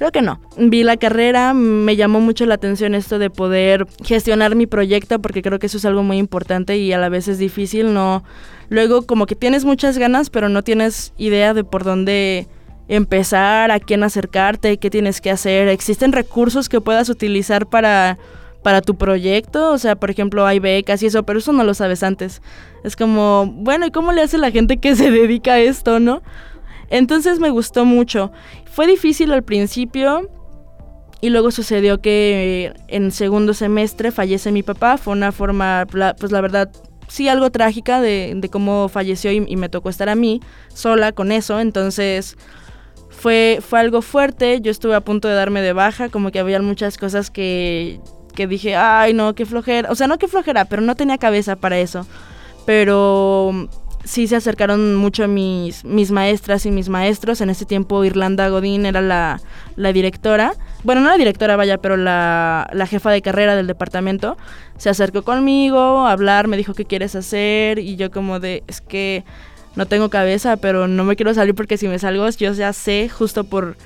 Creo 0.00 0.12
que 0.12 0.22
no. 0.22 0.40
Vi 0.56 0.82
la 0.82 0.96
carrera, 0.96 1.52
me 1.52 1.94
llamó 1.94 2.20
mucho 2.20 2.46
la 2.46 2.54
atención 2.54 2.94
esto 2.94 3.18
de 3.18 3.28
poder 3.28 3.86
gestionar 4.02 4.54
mi 4.54 4.66
proyecto 4.66 5.18
porque 5.18 5.42
creo 5.42 5.58
que 5.58 5.66
eso 5.66 5.76
es 5.76 5.84
algo 5.84 6.02
muy 6.02 6.16
importante 6.16 6.78
y 6.78 6.90
a 6.94 6.98
la 6.98 7.10
vez 7.10 7.28
es 7.28 7.36
difícil, 7.36 7.92
no 7.92 8.24
luego 8.70 9.02
como 9.02 9.26
que 9.26 9.36
tienes 9.36 9.66
muchas 9.66 9.98
ganas, 9.98 10.30
pero 10.30 10.48
no 10.48 10.62
tienes 10.62 11.12
idea 11.18 11.52
de 11.52 11.64
por 11.64 11.84
dónde 11.84 12.48
empezar, 12.88 13.70
a 13.70 13.78
quién 13.78 14.02
acercarte, 14.02 14.78
qué 14.78 14.88
tienes 14.88 15.20
que 15.20 15.30
hacer. 15.30 15.68
Existen 15.68 16.12
recursos 16.12 16.70
que 16.70 16.80
puedas 16.80 17.10
utilizar 17.10 17.66
para 17.66 18.16
para 18.62 18.80
tu 18.80 18.96
proyecto, 18.96 19.70
o 19.70 19.76
sea, 19.76 19.96
por 19.96 20.10
ejemplo, 20.10 20.46
hay 20.46 20.60
becas 20.60 21.02
y 21.02 21.06
eso, 21.06 21.24
pero 21.24 21.40
eso 21.40 21.52
no 21.52 21.62
lo 21.62 21.74
sabes 21.74 22.02
antes. 22.02 22.40
Es 22.84 22.96
como, 22.96 23.52
bueno, 23.54 23.84
¿y 23.84 23.90
cómo 23.90 24.12
le 24.12 24.22
hace 24.22 24.38
la 24.38 24.50
gente 24.50 24.78
que 24.78 24.96
se 24.96 25.10
dedica 25.10 25.54
a 25.54 25.60
esto, 25.60 26.00
no? 26.00 26.22
Entonces 26.90 27.38
me 27.38 27.50
gustó 27.50 27.84
mucho. 27.84 28.32
Fue 28.70 28.86
difícil 28.86 29.32
al 29.32 29.42
principio 29.42 30.30
y 31.20 31.30
luego 31.30 31.50
sucedió 31.50 32.00
que 32.00 32.72
en 32.88 33.10
segundo 33.10 33.52
semestre 33.52 34.10
fallece 34.10 34.52
mi 34.52 34.62
papá, 34.62 34.96
fue 34.96 35.12
una 35.12 35.32
forma, 35.32 35.86
pues 35.90 36.32
la 36.32 36.40
verdad, 36.40 36.70
sí 37.08 37.28
algo 37.28 37.50
trágica 37.50 38.00
de, 38.00 38.48
cómo 38.50 38.88
falleció 38.88 39.32
y, 39.32 39.56
me 39.56 39.68
tocó 39.68 39.90
estar 39.90 40.08
a 40.08 40.14
mí 40.14 40.40
sola 40.72 41.12
con 41.12 41.32
eso, 41.32 41.60
entonces 41.60 42.36
fue, 43.10 43.58
fue 43.60 43.80
algo 43.80 44.00
fuerte, 44.00 44.60
yo 44.62 44.70
estuve 44.70 44.94
a 44.94 45.00
punto 45.00 45.28
de 45.28 45.34
darme 45.34 45.60
de 45.60 45.72
baja, 45.72 46.08
como 46.08 46.30
que 46.30 46.38
había 46.38 46.62
muchas 46.62 46.96
cosas 46.96 47.30
que, 47.30 48.00
que 48.34 48.46
dije, 48.46 48.76
ay 48.76 49.12
no, 49.12 49.34
qué 49.34 49.44
flojera, 49.44 49.90
o 49.90 49.94
sea, 49.94 50.06
no 50.06 50.16
qué 50.16 50.28
flojera, 50.28 50.64
pero 50.64 50.80
no 50.80 50.94
tenía 50.94 51.18
cabeza 51.18 51.56
para 51.56 51.78
eso, 51.78 52.06
pero 52.64 53.68
sí 54.04 54.26
se 54.26 54.36
acercaron 54.36 54.94
mucho 54.94 55.26
mis, 55.28 55.84
mis 55.84 56.10
maestras 56.10 56.66
y 56.66 56.70
mis 56.70 56.88
maestros. 56.88 57.40
En 57.40 57.50
ese 57.50 57.64
tiempo 57.64 58.04
Irlanda 58.04 58.48
Godín 58.48 58.86
era 58.86 59.00
la, 59.00 59.40
la 59.76 59.92
directora. 59.92 60.52
Bueno, 60.82 61.00
no 61.00 61.10
la 61.10 61.16
directora, 61.16 61.56
vaya, 61.56 61.78
pero 61.78 61.96
la, 61.96 62.68
la, 62.72 62.86
jefa 62.86 63.10
de 63.10 63.22
carrera 63.22 63.56
del 63.56 63.66
departamento. 63.66 64.36
Se 64.76 64.88
acercó 64.88 65.22
conmigo 65.22 66.06
a 66.06 66.12
hablar, 66.12 66.48
me 66.48 66.56
dijo 66.56 66.74
qué 66.74 66.84
quieres 66.84 67.14
hacer 67.14 67.78
y 67.78 67.96
yo 67.96 68.10
como 68.10 68.40
de, 68.40 68.62
es 68.66 68.80
que 68.80 69.24
no 69.76 69.86
tengo 69.86 70.10
cabeza, 70.10 70.56
pero 70.56 70.88
no 70.88 71.04
me 71.04 71.16
quiero 71.16 71.32
salir 71.34 71.54
porque 71.54 71.76
si 71.76 71.86
me 71.86 71.98
salgo 71.98 72.28
yo 72.30 72.52
ya 72.52 72.72
sé 72.72 73.08
justo 73.08 73.44
por 73.44 73.76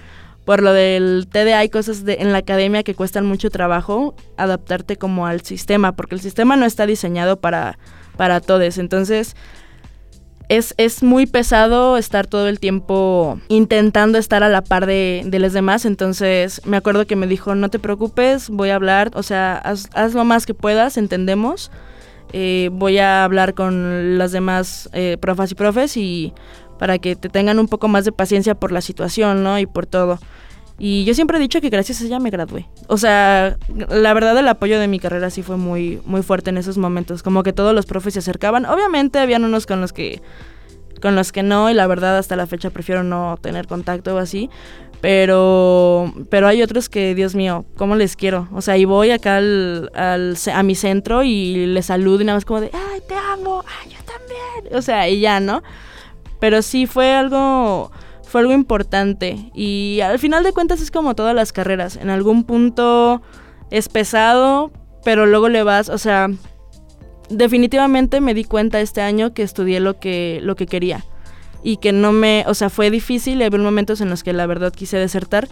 por 0.45 0.63
lo 0.63 0.73
del 0.73 1.27
TDA 1.31 1.59
hay 1.59 1.69
cosas 1.71 2.05
de, 2.05 2.19
en 2.21 2.33
la 2.33 2.39
academia 2.39 2.83
que 2.83 2.95
cuestan 2.95 3.25
mucho 3.25 3.51
trabajo 3.51 4.15
adaptarte 4.37 4.97
como 4.97 5.27
al 5.27 5.41
sistema, 5.41 5.93
porque 5.93 6.15
el 6.15 6.21
sistema 6.21 6.57
no 6.57 6.67
está 6.67 6.87
diseñado 6.87 7.41
para, 7.41 7.79
para 8.17 8.41
todos. 8.41 8.77
Entonces, 8.79 9.37
es, 10.57 10.75
es, 10.77 11.03
muy 11.03 11.27
pesado 11.27 11.97
estar 11.97 12.27
todo 12.27 12.49
el 12.49 12.61
tiempo 12.61 13.39
intentando 13.49 14.19
estar 14.19 14.43
a 14.43 14.49
la 14.49 14.63
par 14.63 14.87
de, 14.87 15.23
de, 15.25 15.39
los 15.39 15.53
demás. 15.53 15.85
Entonces 15.85 16.61
me 16.65 16.77
acuerdo 16.77 17.07
que 17.07 17.17
me 17.17 17.27
dijo, 17.27 17.55
no 17.55 17.69
te 17.69 17.79
preocupes, 17.79 18.51
voy 18.51 18.71
a 18.71 18.77
hablar, 18.77 19.11
o 19.15 19.23
sea, 19.23 19.57
haz, 19.57 20.15
lo 20.15 20.25
más 20.25 20.47
que 20.47 20.55
puedas, 20.55 20.97
entendemos. 20.97 21.71
Eh, 22.33 22.71
voy 22.73 22.99
a 22.99 23.25
hablar 23.25 23.55
con 23.55 24.19
las 24.19 24.33
demás 24.33 24.89
eh, 24.93 25.17
profas 25.21 25.53
y 25.53 25.55
profes 25.55 25.97
y 25.97 26.33
para 26.79 26.99
que 26.99 27.15
te 27.17 27.29
tengan 27.29 27.59
un 27.59 27.69
poco 27.69 27.87
más 27.89 28.05
de 28.05 28.13
paciencia 28.13 28.55
por 28.55 28.73
la 28.73 28.81
situación, 28.81 29.43
¿no? 29.45 29.59
Y 29.59 29.67
por 29.67 29.87
todo. 29.87 30.19
Y 30.79 31.05
yo 31.05 31.15
siempre 31.15 31.39
he 31.39 31.41
dicho 31.41 31.61
que 31.61 31.71
gracias 31.71 32.01
a 32.01 32.05
ella 32.05 32.19
me 32.19 32.31
gradué. 32.31 32.69
O 32.89 32.97
sea, 32.97 33.57
la 33.89 34.13
verdad 34.13 34.37
el 34.37 34.49
apoyo 34.49 34.81
de 34.81 34.89
mi 34.89 34.99
carrera 34.99 35.31
sí 35.31 35.43
fue 35.43 35.57
muy, 35.57 36.01
muy 36.05 36.23
fuerte 36.23 36.51
en 36.51 36.59
esos 36.59 36.79
momentos. 36.79 37.23
Como 37.23 37.43
que 37.43 37.53
todos 37.53 37.75
los 37.75 37.87
profes 37.87 38.15
se 38.15 38.19
acercaban. 38.19 38.67
Obviamente 38.67 39.21
habían 39.21 39.45
unos 39.45 39.67
con 39.67 39.81
los 39.81 39.93
que 39.93 40.21
con 41.01 41.17
los 41.17 41.33
que 41.33 41.43
no 41.43 41.71
y 41.71 41.75
la 41.75 41.87
verdad 41.87 42.17
hasta 42.17 42.35
la 42.35 42.47
fecha 42.47 42.71
prefiero 42.71 43.05
no 43.05 43.39
tener 43.41 43.67
contacto 43.67 44.15
o 44.15 44.19
así. 44.19 44.49
Pero, 45.03 46.15
pero 46.31 46.49
hay 46.49 46.63
otros 46.63 46.89
que, 46.89 47.15
Dios 47.15 47.35
mío, 47.35 47.67
¿cómo 47.77 47.95
les 47.95 48.17
quiero? 48.17 48.49
O 48.55 48.63
sea, 48.63 48.79
y 48.79 48.87
voy 48.87 49.11
acá 49.11 49.37
al, 49.37 49.91
al, 49.95 50.35
a 50.51 50.63
mi 50.63 50.75
centro 50.75 51.23
y 51.23 51.67
les 51.67 51.87
saludo 51.87 52.23
y 52.23 52.25
nada 52.25 52.39
más 52.39 52.47
como 52.47 52.63
de, 52.63 52.71
ay, 52.73 53.03
te 53.07 53.15
amo, 53.15 53.63
ay, 53.67 53.91
yo 53.91 53.99
también. 54.05 54.75
O 54.75 54.81
sea, 54.81 55.07
y 55.11 55.21
ya, 55.21 55.41
¿no? 55.41 55.63
Pero 56.41 56.63
sí 56.63 56.87
fue 56.87 57.13
algo 57.13 57.93
fue 58.35 58.41
algo 58.41 58.53
importante. 58.53 59.53
Y 59.55 60.01
al 60.01 60.19
final 60.19 60.43
de 60.43 60.53
cuentas 60.53 60.81
es 60.81 60.91
como 60.91 61.15
todas 61.15 61.37
las 61.37 61.53
carreras. 61.53 61.95
En 61.95 62.11
algún 62.11 62.43
punto 62.43 63.23
es 63.71 63.89
pesado, 63.89 64.73
pero 65.05 65.25
luego 65.25 65.49
le 65.49 65.63
vas, 65.63 65.89
o 65.89 65.99
sea, 65.99 66.29
definitivamente 67.31 68.21
me 68.21 68.35
di 68.35 68.43
cuenta 68.43 68.81
este 68.81 69.03
año 69.03 69.35
que 69.35 69.45
estudié 69.45 69.79
lo 69.79 70.01
que, 70.01 70.41
lo 70.43 70.57
que 70.57 70.67
quería. 70.67 71.05
Y 71.63 71.77
que 71.77 71.93
no 71.93 72.11
me, 72.11 72.43
o 72.49 72.55
sea, 72.55 72.71
fue 72.71 72.91
difícil 72.91 73.41
y 73.41 73.45
había 73.45 73.61
momentos 73.61 74.01
en 74.01 74.11
los 74.11 74.25
que 74.25 74.33
la 74.33 74.49
verdad 74.49 74.73
quise 74.73 74.97
desertar. 74.97 75.47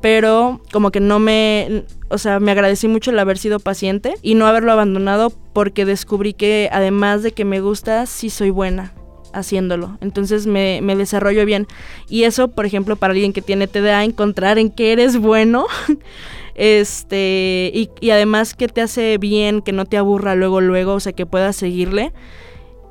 Pero 0.00 0.60
como 0.72 0.90
que 0.90 0.98
no 0.98 1.20
me, 1.20 1.84
o 2.08 2.18
sea, 2.18 2.40
me 2.40 2.50
agradecí 2.50 2.88
mucho 2.88 3.12
el 3.12 3.18
haber 3.20 3.38
sido 3.38 3.60
paciente 3.60 4.14
y 4.22 4.34
no 4.34 4.48
haberlo 4.48 4.72
abandonado 4.72 5.30
porque 5.52 5.84
descubrí 5.84 6.34
que 6.34 6.68
además 6.72 7.22
de 7.22 7.30
que 7.30 7.44
me 7.44 7.60
gusta, 7.60 8.06
sí 8.06 8.28
soy 8.28 8.50
buena 8.50 8.97
haciéndolo. 9.32 9.98
Entonces 10.00 10.46
me, 10.46 10.80
me, 10.82 10.96
desarrollo 10.96 11.44
bien. 11.44 11.66
Y 12.08 12.24
eso, 12.24 12.48
por 12.48 12.66
ejemplo, 12.66 12.96
para 12.96 13.12
alguien 13.12 13.32
que 13.32 13.42
tiene 13.42 13.66
TDA, 13.66 14.04
encontrar 14.04 14.58
en 14.58 14.70
qué 14.70 14.92
eres 14.92 15.18
bueno. 15.18 15.66
este, 16.54 17.70
y, 17.74 17.90
y, 18.00 18.10
además 18.10 18.54
que 18.54 18.68
te 18.68 18.80
hace 18.80 19.18
bien, 19.18 19.62
que 19.62 19.72
no 19.72 19.84
te 19.84 19.96
aburra 19.96 20.34
luego, 20.34 20.60
luego, 20.60 20.94
o 20.94 21.00
sea, 21.00 21.12
que 21.12 21.26
puedas 21.26 21.56
seguirle. 21.56 22.12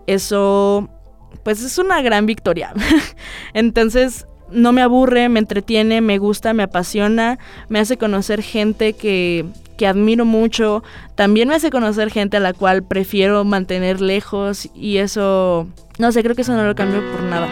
Eso, 0.05 0.89
pues 1.43 1.61
es 1.63 1.77
una 1.77 2.01
gran 2.01 2.25
victoria. 2.25 2.73
Entonces, 3.53 4.25
no 4.51 4.71
me 4.71 4.81
aburre, 4.81 5.29
me 5.29 5.39
entretiene, 5.39 6.01
me 6.01 6.17
gusta, 6.17 6.53
me 6.53 6.63
apasiona, 6.63 7.39
me 7.69 7.79
hace 7.79 7.97
conocer 7.97 8.41
gente 8.41 8.93
que, 8.93 9.45
que 9.77 9.87
admiro 9.87 10.25
mucho, 10.25 10.83
también 11.15 11.47
me 11.47 11.55
hace 11.55 11.69
conocer 11.69 12.11
gente 12.11 12.37
a 12.37 12.41
la 12.41 12.53
cual 12.53 12.83
prefiero 12.83 13.43
mantener 13.43 14.01
lejos 14.01 14.69
y 14.73 14.97
eso, 14.97 15.67
no 15.99 16.11
sé, 16.11 16.23
creo 16.23 16.35
que 16.35 16.41
eso 16.41 16.55
no 16.55 16.65
lo 16.65 16.75
cambio 16.75 17.01
por 17.11 17.21
nada. 17.21 17.47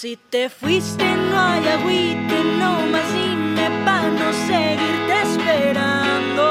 Si 0.00 0.16
te 0.16 0.48
fuiste 0.48 1.04
no 1.04 1.36
hay 1.36 1.66
agüite, 1.66 2.44
no 2.56 2.70
más 2.92 3.12
dime 3.12 3.68
para 3.84 4.08
no 4.08 4.32
seguirte 4.46 5.22
esperando. 5.24 6.44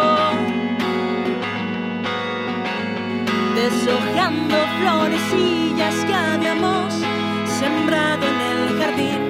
Deshojando 3.56 4.58
florecillas 4.82 5.96
que 6.08 6.14
habíamos 6.14 6.94
sembrado 7.58 8.28
en 8.28 8.40
el 8.52 8.80
jardín. 8.82 9.22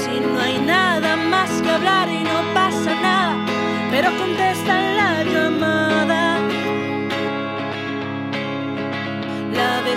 Si 0.00 0.18
no 0.18 0.40
hay 0.40 0.58
nada 0.60 1.16
más 1.16 1.50
que 1.60 1.68
hablar 1.68 2.08
y 2.08 2.24
no 2.24 2.54
pasa 2.54 2.94
nada, 3.02 3.36
pero 3.90 4.16
contesta 4.16 4.80
la 4.80 5.24
llamada. 5.24 6.25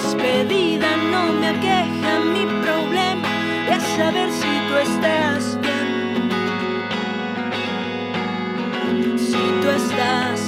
Despedida 0.02 0.88
no 1.12 1.34
me 1.34 1.48
aqueja, 1.50 2.20
mi 2.34 2.46
problema 2.64 3.28
es 3.70 3.84
saber 3.98 4.30
si 4.32 4.52
tú 4.68 4.74
estás 4.88 5.60
bien. 5.62 5.88
Si 9.20 9.42
tú 9.62 9.68
estás 9.70 10.38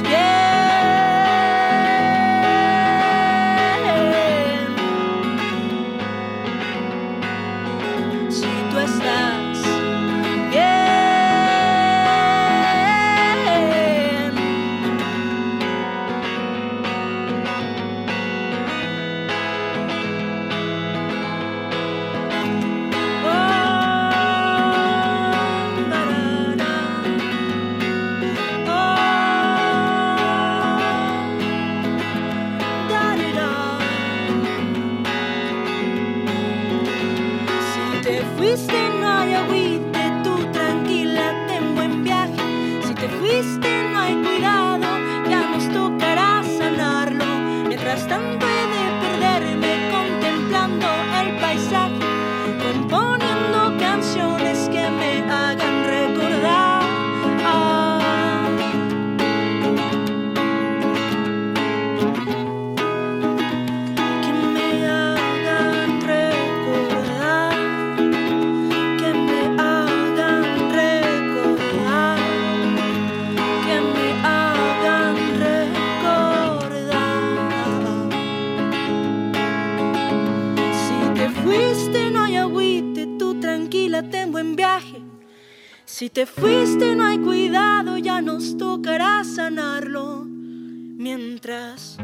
te 86.22 86.28
fuiste 86.28 86.96
no 86.96 87.06
hay 87.06 87.18
cuidado, 87.18 87.98
ya 87.98 88.22
nos 88.22 88.56
tocará 88.56 89.24
sanarlo. 89.24 90.24
Mientras 90.24 91.98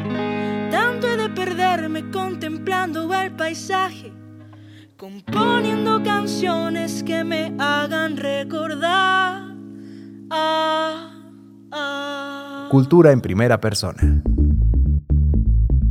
tanto 0.71 1.07
he 1.07 1.17
de 1.17 1.29
perderme 1.29 2.09
contemplando 2.09 3.13
el 3.13 3.31
paisaje, 3.33 4.11
componiendo 4.97 6.01
canciones 6.01 7.03
que 7.03 7.23
me 7.23 7.53
hagan 7.59 8.17
recordar. 8.17 9.53
Ah. 10.31 11.13
Cultura 12.71 13.11
en 13.11 13.21
primera 13.21 13.61
persona. 13.61 14.01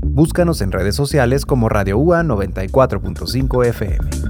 Búscanos 0.02 0.60
en 0.62 0.72
redes 0.72 0.96
sociales 0.96 1.46
como 1.46 1.68
Radio 1.68 1.96
UA 1.98 2.24
94.5 2.24 3.66
FM. 3.66 4.25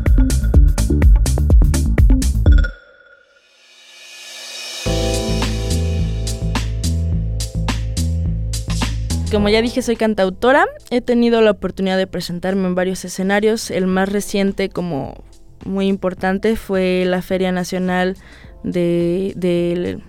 Como 9.32 9.48
ya 9.48 9.60
dije, 9.60 9.82
soy 9.82 9.96
cantautora. 9.96 10.66
He 10.90 11.00
tenido 11.00 11.40
la 11.40 11.50
oportunidad 11.50 11.98
de 11.98 12.06
presentarme 12.06 12.68
en 12.68 12.74
varios 12.74 13.04
escenarios. 13.04 13.70
El 13.70 13.86
más 13.86 14.10
reciente, 14.10 14.68
como 14.68 15.24
muy 15.64 15.88
importante, 15.88 16.56
fue 16.56 17.04
la 17.06 17.22
Feria 17.22 17.50
Nacional 17.50 18.16
de, 18.62 20.00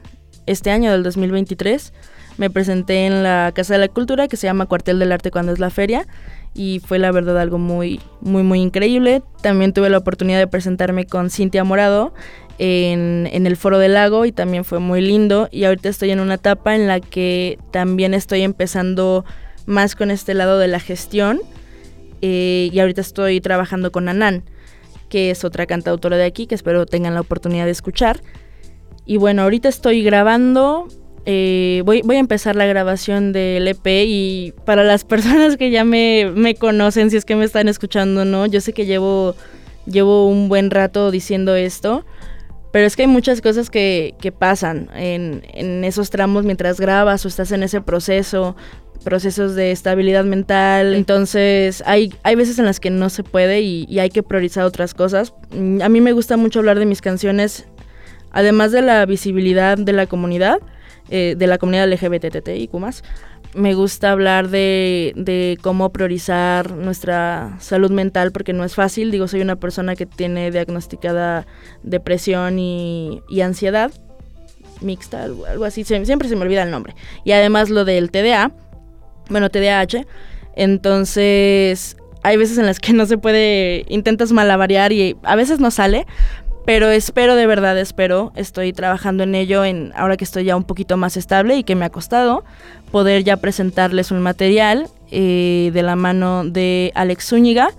este 0.46 0.70
año, 0.70 0.92
del 0.92 1.02
2023. 1.02 1.94
Me 2.38 2.52
presenté 2.52 3.08
en 3.08 3.24
la 3.24 3.52
Casa 3.56 3.74
de 3.74 3.80
la 3.80 3.88
Cultura, 3.88 4.28
que 4.28 4.38
se 4.38 4.46
llama 4.46 4.68
Cuartel 4.68 5.00
del 5.00 5.12
Arte 5.12 5.32
cuando 5.32 5.52
es 5.52 5.60
la 5.60 5.72
feria. 5.72 6.06
Y 6.54 6.82
fue 6.86 7.00
la 7.00 7.12
verdad 7.12 7.40
algo 7.40 7.58
muy, 7.58 8.00
muy, 8.22 8.44
muy 8.44 8.62
increíble. 8.62 9.22
También 9.42 9.74
tuve 9.74 9.90
la 9.90 10.00
oportunidad 10.00 10.40
de 10.40 10.48
presentarme 10.48 11.06
con 11.06 11.30
Cintia 11.30 11.64
Morado 11.64 12.14
en, 12.58 13.30
en, 13.32 13.46
el 13.46 13.56
Foro 13.58 13.78
del 13.78 13.94
Lago 13.94 14.26
y 14.26 14.32
también 14.32 14.66
fue 14.66 14.80
muy 14.80 15.02
lindo. 15.02 15.50
Y 15.52 15.66
ahorita 15.66 15.90
estoy 15.90 16.12
en 16.12 16.20
una 16.20 16.36
etapa 16.36 16.76
en 16.76 16.88
la 16.88 17.00
que 17.00 17.60
también 17.72 18.14
estoy 18.14 18.42
empezando 18.42 19.24
más 19.68 19.96
con 19.96 20.10
este 20.10 20.34
lado 20.34 20.58
de 20.58 20.68
la 20.68 20.80
gestión. 20.80 21.42
Eh, 22.22 22.70
y 22.72 22.80
ahorita 22.80 23.02
estoy 23.02 23.40
trabajando 23.42 23.92
con 23.92 24.10
Anan, 24.10 24.44
que 25.10 25.30
es 25.30 25.44
otra 25.44 25.68
cantautora 25.68 26.18
de 26.18 26.26
aquí, 26.26 26.48
que 26.48 26.56
espero 26.56 26.88
tengan 26.88 27.14
la 27.14 27.22
oportunidad 27.22 27.66
de 27.66 27.72
escuchar. 27.72 28.22
Y 29.06 29.18
bueno, 29.18 29.44
ahorita 29.44 29.70
estoy 29.70 30.04
grabando. 30.04 30.88
Eh, 31.30 31.82
voy, 31.84 32.04
voy, 32.04 32.16
a 32.16 32.20
empezar 32.20 32.56
la 32.56 32.66
grabación 32.68 33.34
del 33.34 33.68
EP 33.68 33.86
y 33.86 34.54
para 34.64 34.86
las 34.86 35.04
personas 35.04 35.58
que 35.58 35.72
ya 35.72 35.84
me, 35.84 36.32
me 36.34 36.56
conocen, 36.56 37.12
si 37.12 37.18
es 37.18 37.26
que 37.26 37.36
me 37.36 37.44
están 37.44 37.68
escuchando, 37.68 38.24
¿no? 38.24 38.46
Yo 38.46 38.62
sé 38.62 38.72
que 38.72 38.86
llevo, 38.86 39.36
llevo 39.86 40.30
un 40.30 40.48
buen 40.48 40.72
rato 40.72 41.12
diciendo 41.12 41.54
esto, 41.54 42.06
pero 42.72 42.86
es 42.86 42.96
que 42.96 43.02
hay 43.02 43.10
muchas 43.10 43.42
cosas 43.42 43.70
que, 43.70 44.16
que 44.22 44.32
pasan 44.32 44.90
en, 44.96 45.44
en, 45.54 45.84
esos 45.84 46.12
tramos 46.12 46.46
mientras 46.46 46.80
grabas 46.80 47.26
o 47.26 47.28
estás 47.28 47.52
en 47.52 47.62
ese 47.62 47.82
proceso, 47.82 48.56
procesos 49.04 49.54
de 49.54 49.74
estabilidad 49.74 50.24
mental. 50.24 50.96
Entonces 50.96 51.84
hay, 51.86 52.14
hay 52.24 52.36
veces 52.36 52.58
en 52.58 52.64
las 52.64 52.80
que 52.80 52.90
no 52.90 53.10
se 53.10 53.24
puede 53.24 53.60
y, 53.60 53.86
y 53.90 54.00
hay 54.00 54.12
que 54.12 54.24
priorizar 54.24 54.64
otras 54.64 54.94
cosas. 54.94 55.34
A 55.82 55.90
mí 55.90 56.00
me 56.00 56.14
gusta 56.14 56.38
mucho 56.38 56.60
hablar 56.60 56.80
de 56.80 56.86
mis 56.86 57.02
canciones, 57.02 57.68
además 58.32 58.72
de 58.72 58.82
la 58.82 59.06
visibilidad 59.06 59.78
de 59.78 59.92
la 59.92 60.08
comunidad, 60.08 60.60
eh, 61.10 61.36
de 61.38 61.48
la 61.48 61.58
comunidad 61.58 61.88
LGBTTIQ+. 61.88 62.72
Me 63.54 63.74
gusta 63.74 64.12
hablar 64.12 64.50
de, 64.50 65.14
de, 65.16 65.58
cómo 65.62 65.92
priorizar 65.92 66.72
nuestra 66.72 67.56
salud 67.60 67.92
mental 67.92 68.32
porque 68.32 68.54
no 68.54 68.64
es 68.64 68.76
fácil. 68.76 69.10
Digo, 69.10 69.28
soy 69.28 69.42
una 69.42 69.56
persona 69.56 69.96
que 69.96 70.06
tiene 70.06 70.52
diagnosticada 70.52 71.48
depresión 71.82 72.60
y, 72.60 73.22
ansiedad 73.42 73.92
mixta, 74.82 75.24
algo, 75.24 75.46
algo 75.46 75.66
así. 75.66 75.84
Siempre 75.84 76.30
se 76.30 76.36
me 76.36 76.44
olvida 76.44 76.62
el 76.62 76.72
nombre. 76.72 76.94
Y 77.24 77.32
además 77.32 77.70
lo 77.70 77.84
del 77.84 78.12
TDA, 78.12 78.52
bueno, 79.30 79.50
TDAH. 79.50 80.06
Entonces, 80.56 81.98
hay 82.24 82.38
veces 82.38 82.58
en 82.58 82.66
las 82.66 82.80
que 82.80 82.94
no 82.94 83.06
se 83.06 83.18
puede, 83.18 83.86
intentas 83.88 84.32
malavariar 84.32 84.92
y 84.92 85.16
a 85.24 85.36
veces 85.36 85.60
no 85.60 85.72
sale, 85.72 86.06
pero 86.68 86.90
espero 86.90 87.38
de 87.38 87.48
verdad, 87.48 87.80
espero, 87.80 88.34
estoy 88.36 88.74
trabajando 88.74 89.24
en 89.24 89.36
ello 89.36 89.64
en 89.64 89.94
ahora 89.96 90.18
que 90.18 90.26
estoy 90.26 90.44
ya 90.44 90.58
un 90.58 90.66
poquito 90.66 90.98
más 90.98 91.16
estable 91.16 91.56
y 91.56 91.64
que 91.64 91.76
me 91.76 91.86
ha 91.86 91.90
costado 91.90 92.44
poder 92.92 93.24
ya 93.24 93.38
presentarles 93.38 94.12
un 94.12 94.20
material 94.20 94.90
eh, 95.10 95.72
de 95.74 95.82
la 95.82 95.96
mano 95.96 96.44
de 96.44 96.92
Alex 96.94 97.30
Zúñiga, 97.30 97.70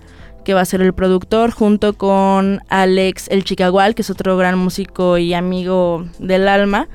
que 0.43 0.55
va 0.55 0.61
a 0.61 0.65
ser 0.65 0.81
el 0.81 0.93
productor, 0.93 1.51
junto 1.51 1.93
con 1.93 2.63
Alex 2.67 3.27
El 3.27 3.43
Chicagual, 3.43 3.93
que 3.93 4.01
es 4.01 4.09
otro 4.09 4.35
gran 4.37 4.57
músico 4.57 5.19
y 5.19 5.35
amigo 5.35 6.07
del 6.17 6.47
alma. 6.47 6.87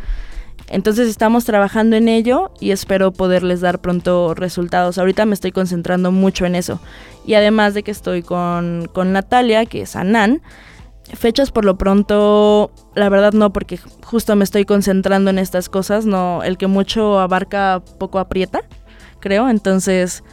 Entonces 0.67 1.09
estamos 1.09 1.45
trabajando 1.45 1.95
en 1.95 2.09
ello 2.09 2.51
y 2.59 2.73
espero 2.73 3.13
poderles 3.13 3.61
dar 3.61 3.81
pronto 3.81 4.35
resultados. 4.35 4.99
Ahorita 4.99 5.27
me 5.27 5.35
estoy 5.35 5.53
concentrando 5.53 6.11
mucho 6.11 6.45
en 6.45 6.57
eso. 6.57 6.81
Y 7.25 7.35
además 7.35 7.73
de 7.73 7.85
que 7.85 7.93
estoy 7.93 8.23
con, 8.23 8.91
con 8.93 9.13
Natalia, 9.13 9.65
que 9.65 9.83
es 9.83 9.95
Anan, 9.95 10.43
Fechas 11.13 11.51
por 11.51 11.65
lo 11.65 11.77
pronto, 11.77 12.71
la 12.95 13.09
verdad 13.09 13.33
no, 13.33 13.53
porque 13.53 13.79
justo 14.03 14.35
me 14.37 14.45
estoy 14.45 14.65
concentrando 14.65 15.31
en 15.31 15.39
estas 15.39 15.69
cosas, 15.69 16.07
no, 16.07 16.43
el 16.43 16.57
que 16.57 16.67
mucho 16.67 17.21
abarca 17.21 17.83
poco 17.99 18.19
aprieta, 18.19 18.63
creo, 19.21 19.49
entonces 19.49 20.25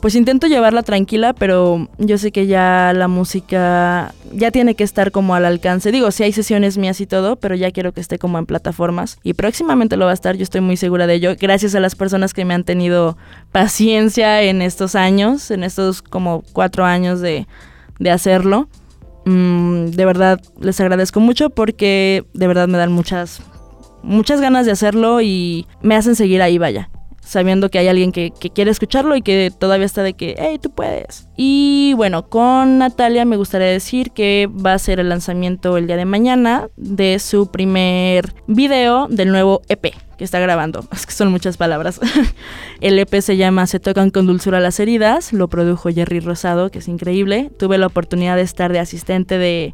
pues 0.00 0.14
intento 0.14 0.46
llevarla 0.46 0.82
tranquila, 0.82 1.34
pero 1.34 1.88
yo 1.98 2.16
sé 2.16 2.32
que 2.32 2.46
ya 2.46 2.92
la 2.94 3.06
música 3.06 4.14
ya 4.32 4.50
tiene 4.50 4.74
que 4.74 4.82
estar 4.82 5.10
como 5.10 5.34
al 5.34 5.44
alcance. 5.44 5.92
Digo, 5.92 6.10
sí 6.10 6.22
hay 6.22 6.32
sesiones 6.32 6.78
mías 6.78 7.00
y 7.02 7.06
todo, 7.06 7.36
pero 7.36 7.54
ya 7.54 7.70
quiero 7.70 7.92
que 7.92 8.00
esté 8.00 8.18
como 8.18 8.38
en 8.38 8.46
plataformas 8.46 9.18
y 9.22 9.34
próximamente 9.34 9.96
lo 9.96 10.06
va 10.06 10.12
a 10.12 10.14
estar, 10.14 10.36
yo 10.36 10.42
estoy 10.42 10.62
muy 10.62 10.78
segura 10.78 11.06
de 11.06 11.14
ello, 11.14 11.34
gracias 11.38 11.74
a 11.74 11.80
las 11.80 11.94
personas 11.96 12.32
que 12.32 12.44
me 12.44 12.54
han 12.54 12.64
tenido 12.64 13.18
paciencia 13.52 14.42
en 14.42 14.62
estos 14.62 14.94
años, 14.94 15.50
en 15.50 15.64
estos 15.64 16.00
como 16.00 16.44
cuatro 16.52 16.84
años 16.84 17.20
de, 17.20 17.46
de 17.98 18.10
hacerlo. 18.10 18.68
Mm, 19.30 19.90
de 19.90 20.04
verdad 20.04 20.40
les 20.60 20.80
agradezco 20.80 21.20
mucho 21.20 21.50
porque 21.50 22.24
de 22.34 22.46
verdad 22.48 22.66
me 22.66 22.78
dan 22.78 22.90
muchas, 22.90 23.40
muchas 24.02 24.40
ganas 24.40 24.66
de 24.66 24.72
hacerlo 24.72 25.20
y 25.20 25.66
me 25.82 25.94
hacen 25.94 26.16
seguir 26.16 26.42
ahí, 26.42 26.58
vaya. 26.58 26.90
Sabiendo 27.30 27.70
que 27.70 27.78
hay 27.78 27.86
alguien 27.86 28.10
que, 28.10 28.32
quiere 28.32 28.72
escucharlo 28.72 29.14
y 29.14 29.22
que 29.22 29.52
todavía 29.56 29.86
está 29.86 30.02
de 30.02 30.14
que, 30.14 30.34
hey, 30.36 30.58
tú 30.60 30.72
puedes. 30.72 31.28
Y 31.36 31.92
bueno, 31.94 32.28
con 32.28 32.78
Natalia 32.78 33.24
me 33.24 33.36
gustaría 33.36 33.68
decir 33.68 34.10
que 34.10 34.48
va 34.48 34.72
a 34.72 34.78
ser 34.80 34.98
el 34.98 35.10
lanzamiento 35.10 35.76
el 35.76 35.86
día 35.86 35.96
de 35.96 36.06
mañana 36.06 36.70
de 36.76 37.20
su 37.20 37.48
primer 37.52 38.34
video 38.48 39.06
del 39.06 39.30
nuevo 39.30 39.62
EP 39.68 39.94
que 40.18 40.24
está 40.24 40.40
grabando. 40.40 40.84
Es 40.92 41.06
que 41.06 41.12
son 41.12 41.30
muchas 41.30 41.56
palabras. 41.56 42.00
El 42.80 42.98
EP 42.98 43.20
se 43.20 43.36
llama 43.36 43.68
Se 43.68 43.78
tocan 43.78 44.10
con 44.10 44.26
dulzura 44.26 44.58
las 44.58 44.80
heridas. 44.80 45.32
Lo 45.32 45.46
produjo 45.46 45.88
Jerry 45.88 46.18
Rosado, 46.18 46.72
que 46.72 46.80
es 46.80 46.88
increíble. 46.88 47.52
Tuve 47.60 47.78
la 47.78 47.86
oportunidad 47.86 48.34
de 48.34 48.42
estar 48.42 48.72
de 48.72 48.80
asistente 48.80 49.38
de, 49.38 49.72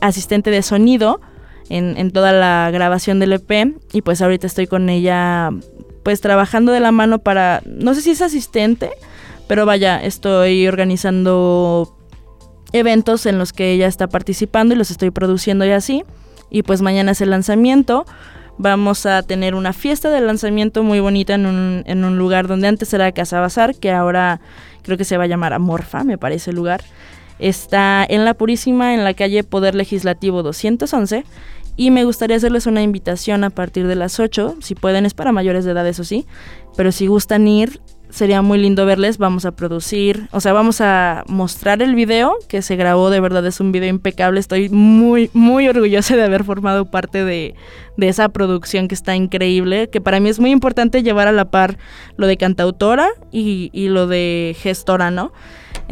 asistente 0.00 0.50
de 0.50 0.62
sonido 0.62 1.20
en, 1.68 1.96
en 1.96 2.10
toda 2.10 2.32
la 2.32 2.70
grabación 2.72 3.20
del 3.20 3.34
EP. 3.34 3.76
Y 3.92 4.02
pues 4.02 4.20
ahorita 4.20 4.48
estoy 4.48 4.66
con 4.66 4.88
ella, 4.88 5.50
pues 6.02 6.20
trabajando 6.20 6.72
de 6.72 6.80
la 6.80 6.92
mano 6.92 7.18
para. 7.18 7.62
No 7.66 7.94
sé 7.94 8.02
si 8.02 8.10
es 8.10 8.22
asistente, 8.22 8.90
pero 9.46 9.66
vaya, 9.66 10.02
estoy 10.02 10.66
organizando 10.66 11.96
eventos 12.72 13.26
en 13.26 13.38
los 13.38 13.52
que 13.52 13.72
ella 13.72 13.86
está 13.86 14.08
participando 14.08 14.74
y 14.74 14.78
los 14.78 14.90
estoy 14.90 15.10
produciendo 15.10 15.64
y 15.64 15.70
así. 15.70 16.04
Y 16.50 16.62
pues 16.62 16.82
mañana 16.82 17.12
es 17.12 17.20
el 17.20 17.30
lanzamiento 17.30 18.04
vamos 18.58 19.06
a 19.06 19.22
tener 19.22 19.54
una 19.54 19.72
fiesta 19.72 20.10
de 20.10 20.20
lanzamiento 20.20 20.82
muy 20.82 21.00
bonita 21.00 21.34
en 21.34 21.46
un, 21.46 21.82
en 21.86 22.04
un 22.04 22.18
lugar 22.18 22.46
donde 22.46 22.68
antes 22.68 22.92
era 22.92 23.10
Casa 23.12 23.40
Bazar, 23.40 23.74
que 23.74 23.90
ahora 23.90 24.40
creo 24.82 24.96
que 24.96 25.04
se 25.04 25.16
va 25.16 25.24
a 25.24 25.26
llamar 25.26 25.52
Amorfa, 25.52 26.04
me 26.04 26.18
parece 26.18 26.50
el 26.50 26.56
lugar. 26.56 26.82
Está 27.38 28.06
en 28.08 28.24
La 28.24 28.34
Purísima, 28.34 28.94
en 28.94 29.04
la 29.04 29.14
calle 29.14 29.42
Poder 29.42 29.74
Legislativo 29.74 30.42
211. 30.42 31.24
Y 31.76 31.90
me 31.90 32.04
gustaría 32.04 32.36
hacerles 32.36 32.66
una 32.66 32.82
invitación 32.82 33.44
a 33.44 33.50
partir 33.50 33.86
de 33.86 33.94
las 33.94 34.20
8, 34.20 34.56
si 34.60 34.74
pueden, 34.74 35.06
es 35.06 35.14
para 35.14 35.32
mayores 35.32 35.64
de 35.64 35.72
edad, 35.72 35.86
eso 35.86 36.04
sí, 36.04 36.26
pero 36.76 36.92
si 36.92 37.06
gustan 37.06 37.48
ir, 37.48 37.80
sería 38.12 38.42
muy 38.42 38.58
lindo 38.58 38.86
verles. 38.86 39.18
Vamos 39.18 39.44
a 39.44 39.52
producir, 39.52 40.28
o 40.30 40.40
sea, 40.40 40.52
vamos 40.52 40.80
a 40.80 41.24
mostrar 41.26 41.82
el 41.82 41.94
video 41.94 42.36
que 42.46 42.62
se 42.62 42.76
grabó, 42.76 43.10
de 43.10 43.20
verdad 43.20 43.44
es 43.46 43.58
un 43.58 43.72
video 43.72 43.88
impecable. 43.88 44.38
Estoy 44.38 44.68
muy, 44.68 45.30
muy 45.32 45.66
orgullosa 45.66 46.14
de 46.14 46.22
haber 46.22 46.44
formado 46.44 46.90
parte 46.90 47.24
de, 47.24 47.54
de, 47.96 48.08
esa 48.08 48.28
producción 48.28 48.86
que 48.86 48.94
está 48.94 49.16
increíble, 49.16 49.88
que 49.88 50.00
para 50.00 50.20
mí 50.20 50.28
es 50.28 50.38
muy 50.38 50.50
importante 50.50 51.02
llevar 51.02 51.26
a 51.26 51.32
la 51.32 51.50
par 51.50 51.78
lo 52.16 52.26
de 52.26 52.36
cantautora 52.36 53.08
y, 53.32 53.70
y 53.72 53.88
lo 53.88 54.06
de 54.06 54.54
gestora, 54.58 55.10
¿no? 55.10 55.32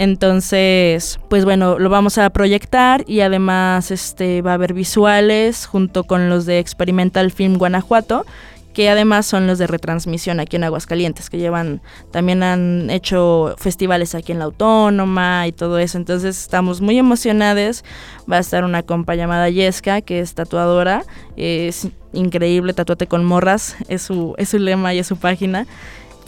Entonces, 0.00 1.20
pues 1.28 1.44
bueno, 1.44 1.78
lo 1.78 1.90
vamos 1.90 2.16
a 2.16 2.30
proyectar 2.30 3.04
y 3.06 3.20
además 3.20 3.90
este 3.90 4.40
va 4.40 4.52
a 4.52 4.54
haber 4.54 4.72
visuales 4.72 5.66
junto 5.66 6.04
con 6.04 6.30
los 6.30 6.46
de 6.46 6.58
Experimental 6.58 7.30
Film 7.30 7.58
Guanajuato 7.58 8.24
que 8.72 8.88
además 8.88 9.26
son 9.26 9.46
los 9.46 9.58
de 9.58 9.66
retransmisión 9.66 10.40
aquí 10.40 10.56
en 10.56 10.64
Aguascalientes, 10.64 11.28
que 11.28 11.36
llevan, 11.36 11.82
también 12.12 12.42
han 12.42 12.88
hecho 12.88 13.54
festivales 13.58 14.14
aquí 14.14 14.32
en 14.32 14.38
la 14.38 14.46
Autónoma 14.46 15.46
y 15.48 15.52
todo 15.52 15.78
eso, 15.78 15.98
entonces 15.98 16.40
estamos 16.40 16.80
muy 16.80 16.96
emocionados, 16.96 17.84
va 18.30 18.36
a 18.36 18.40
estar 18.40 18.64
una 18.64 18.82
compa 18.82 19.16
llamada 19.16 19.50
Yesca, 19.50 20.00
que 20.00 20.20
es 20.20 20.34
tatuadora, 20.34 21.02
es 21.36 21.88
increíble, 22.12 22.72
tatuate 22.72 23.06
con 23.06 23.24
morras, 23.24 23.76
es 23.88 24.02
su, 24.02 24.34
es 24.38 24.50
su 24.50 24.58
lema 24.58 24.94
y 24.94 25.00
es 25.00 25.08
su 25.08 25.16
página, 25.16 25.66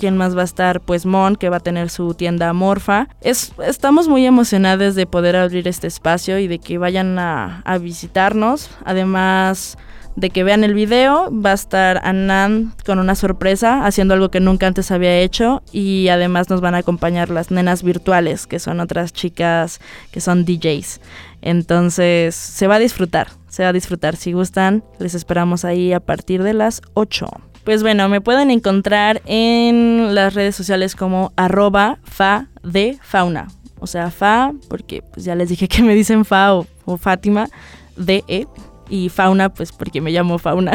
¿Quién 0.03 0.17
más 0.17 0.37
va 0.37 0.41
a 0.41 0.47
estar? 0.47 0.81
Pues 0.81 1.07
Mon, 1.07 1.37
que 1.37 1.49
va 1.49 1.59
a 1.59 1.61
tener 1.61 1.88
su 1.88 2.15
tienda 2.15 2.53
Morfa. 2.53 3.07
Es, 3.21 3.53
estamos 3.65 4.09
muy 4.09 4.27
emocionados 4.27 4.97
de 4.97 5.07
poder 5.07 5.37
abrir 5.37 5.69
este 5.69 5.87
espacio 5.87 6.41
y 6.41 6.49
de 6.49 6.59
que 6.59 6.77
vayan 6.77 7.21
a, 7.21 7.61
a 7.65 7.79
visitarnos. 7.79 8.69
Además, 8.85 9.79
de 10.17 10.31
que 10.31 10.43
vean 10.43 10.65
el 10.65 10.75
video. 10.75 11.31
Va 11.31 11.53
a 11.53 11.55
estar 11.55 12.01
Anand 12.03 12.73
con 12.85 12.99
una 12.99 13.15
sorpresa, 13.15 13.87
haciendo 13.87 14.15
algo 14.15 14.29
que 14.33 14.41
nunca 14.41 14.67
antes 14.67 14.91
había 14.91 15.21
hecho. 15.21 15.62
Y 15.71 16.09
además 16.09 16.51
nos 16.51 16.61
van 16.61 16.75
a 16.75 16.79
acompañar 16.79 17.31
las 17.31 17.53
nenas 17.53 17.85
virtuales, 17.85 18.49
que 18.49 18.59
son 18.59 18.81
otras 18.81 19.12
chicas 19.12 19.81
que 20.11 20.21
son 20.21 20.45
DJs. 20.45 21.01
Entonces 21.43 22.35
se 22.35 22.67
va 22.67 22.75
a 22.75 22.81
disfrutar, 22.81 23.29
se 23.47 23.62
va 23.62 23.69
a 23.69 23.73
disfrutar. 23.73 24.17
Si 24.17 24.33
gustan, 24.33 24.83
les 24.99 25.15
esperamos 25.15 25.65
ahí 25.65 25.93
a 25.93 26.01
partir 26.01 26.43
de 26.43 26.55
las 26.55 26.83
8. 26.95 27.52
Pues 27.64 27.83
bueno, 27.83 28.09
me 28.09 28.20
pueden 28.20 28.51
encontrar 28.51 29.22
en 29.25 30.14
las 30.14 30.35
redes 30.35 30.57
sociales 30.57 30.96
como 30.96 31.33
arroba 31.37 31.98
fa 32.03 32.48
de 32.62 32.98
fauna. 33.03 33.48
O 33.79 33.87
sea, 33.87 34.11
fa, 34.11 34.53
porque 34.68 35.03
pues 35.12 35.25
ya 35.25 35.35
les 35.35 35.48
dije 35.48 35.68
que 35.68 35.83
me 35.83 35.94
dicen 35.94 36.25
fa 36.25 36.55
o, 36.55 36.66
Fátima, 36.98 37.48
de 37.96 38.25
e 38.29 38.46
y 38.88 39.09
Fauna, 39.09 39.48
pues 39.48 39.72
porque 39.72 40.01
me 40.01 40.11
llamo 40.11 40.38
Fauna. 40.38 40.72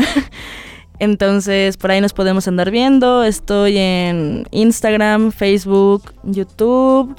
Entonces, 1.00 1.78
por 1.78 1.92
ahí 1.92 2.02
nos 2.02 2.14
podemos 2.14 2.48
andar 2.48 2.72
viendo. 2.72 3.24
Estoy 3.24 3.78
en 3.78 4.48
Instagram, 4.52 5.32
Facebook, 5.32 6.14
YouTube, 6.24 7.16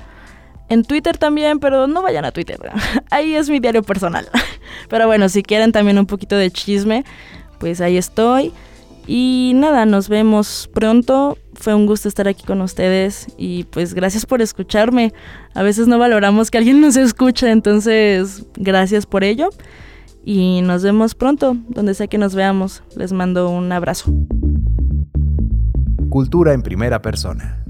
en 0.68 0.83
Twitter 0.83 1.16
también, 1.16 1.61
pero 1.61 1.87
no 1.87 2.02
vayan 2.02 2.24
a 2.24 2.33
Twitter. 2.33 2.59
Ahí 3.11 3.35
es 3.35 3.48
mi 3.48 3.61
diario 3.61 3.83
personal. 3.83 4.28
Pero 4.88 5.07
bueno, 5.07 5.28
si 5.28 5.42
quieren 5.42 5.72
también 5.72 5.98
un 5.98 6.07
poquito 6.07 6.37
de 6.37 6.50
chisme, 6.50 7.04
pues 7.59 7.81
ahí 7.81 7.96
estoy. 7.96 8.52
Y 9.11 9.53
nada, 9.55 9.87
nos 9.87 10.11
vemos 10.11 10.68
pronto. 10.75 11.38
Fue 11.55 11.75
un 11.75 11.87
gusto 11.87 12.09
estar 12.09 12.29
aquí 12.29 12.44
con 12.44 12.61
ustedes 12.61 13.27
y 13.38 13.64
pues 13.64 13.94
gracias 13.94 14.27
por 14.27 14.42
escucharme. 14.42 15.14
A 15.55 15.62
veces 15.62 15.88
no 15.88 15.99
valoramos 15.99 16.51
que 16.51 16.59
alguien 16.59 16.83
nos 16.83 16.94
escuche, 16.97 17.51
entonces 17.51 18.44
gracias 18.55 19.07
por 19.07 19.25
ello 19.25 19.49
y 20.27 20.61
nos 20.61 20.83
vemos 20.83 21.14
pronto, 21.14 21.57
donde 21.71 21.94
sea 21.94 22.07
que 22.07 22.18
nos 22.18 22.35
veamos. 22.35 22.83
Les 22.97 23.14
mando 23.14 23.49
un 23.49 23.73
abrazo. 23.73 24.12
Cultura 26.11 26.53
en 26.53 26.61
primera 26.61 27.01
persona. 27.01 27.64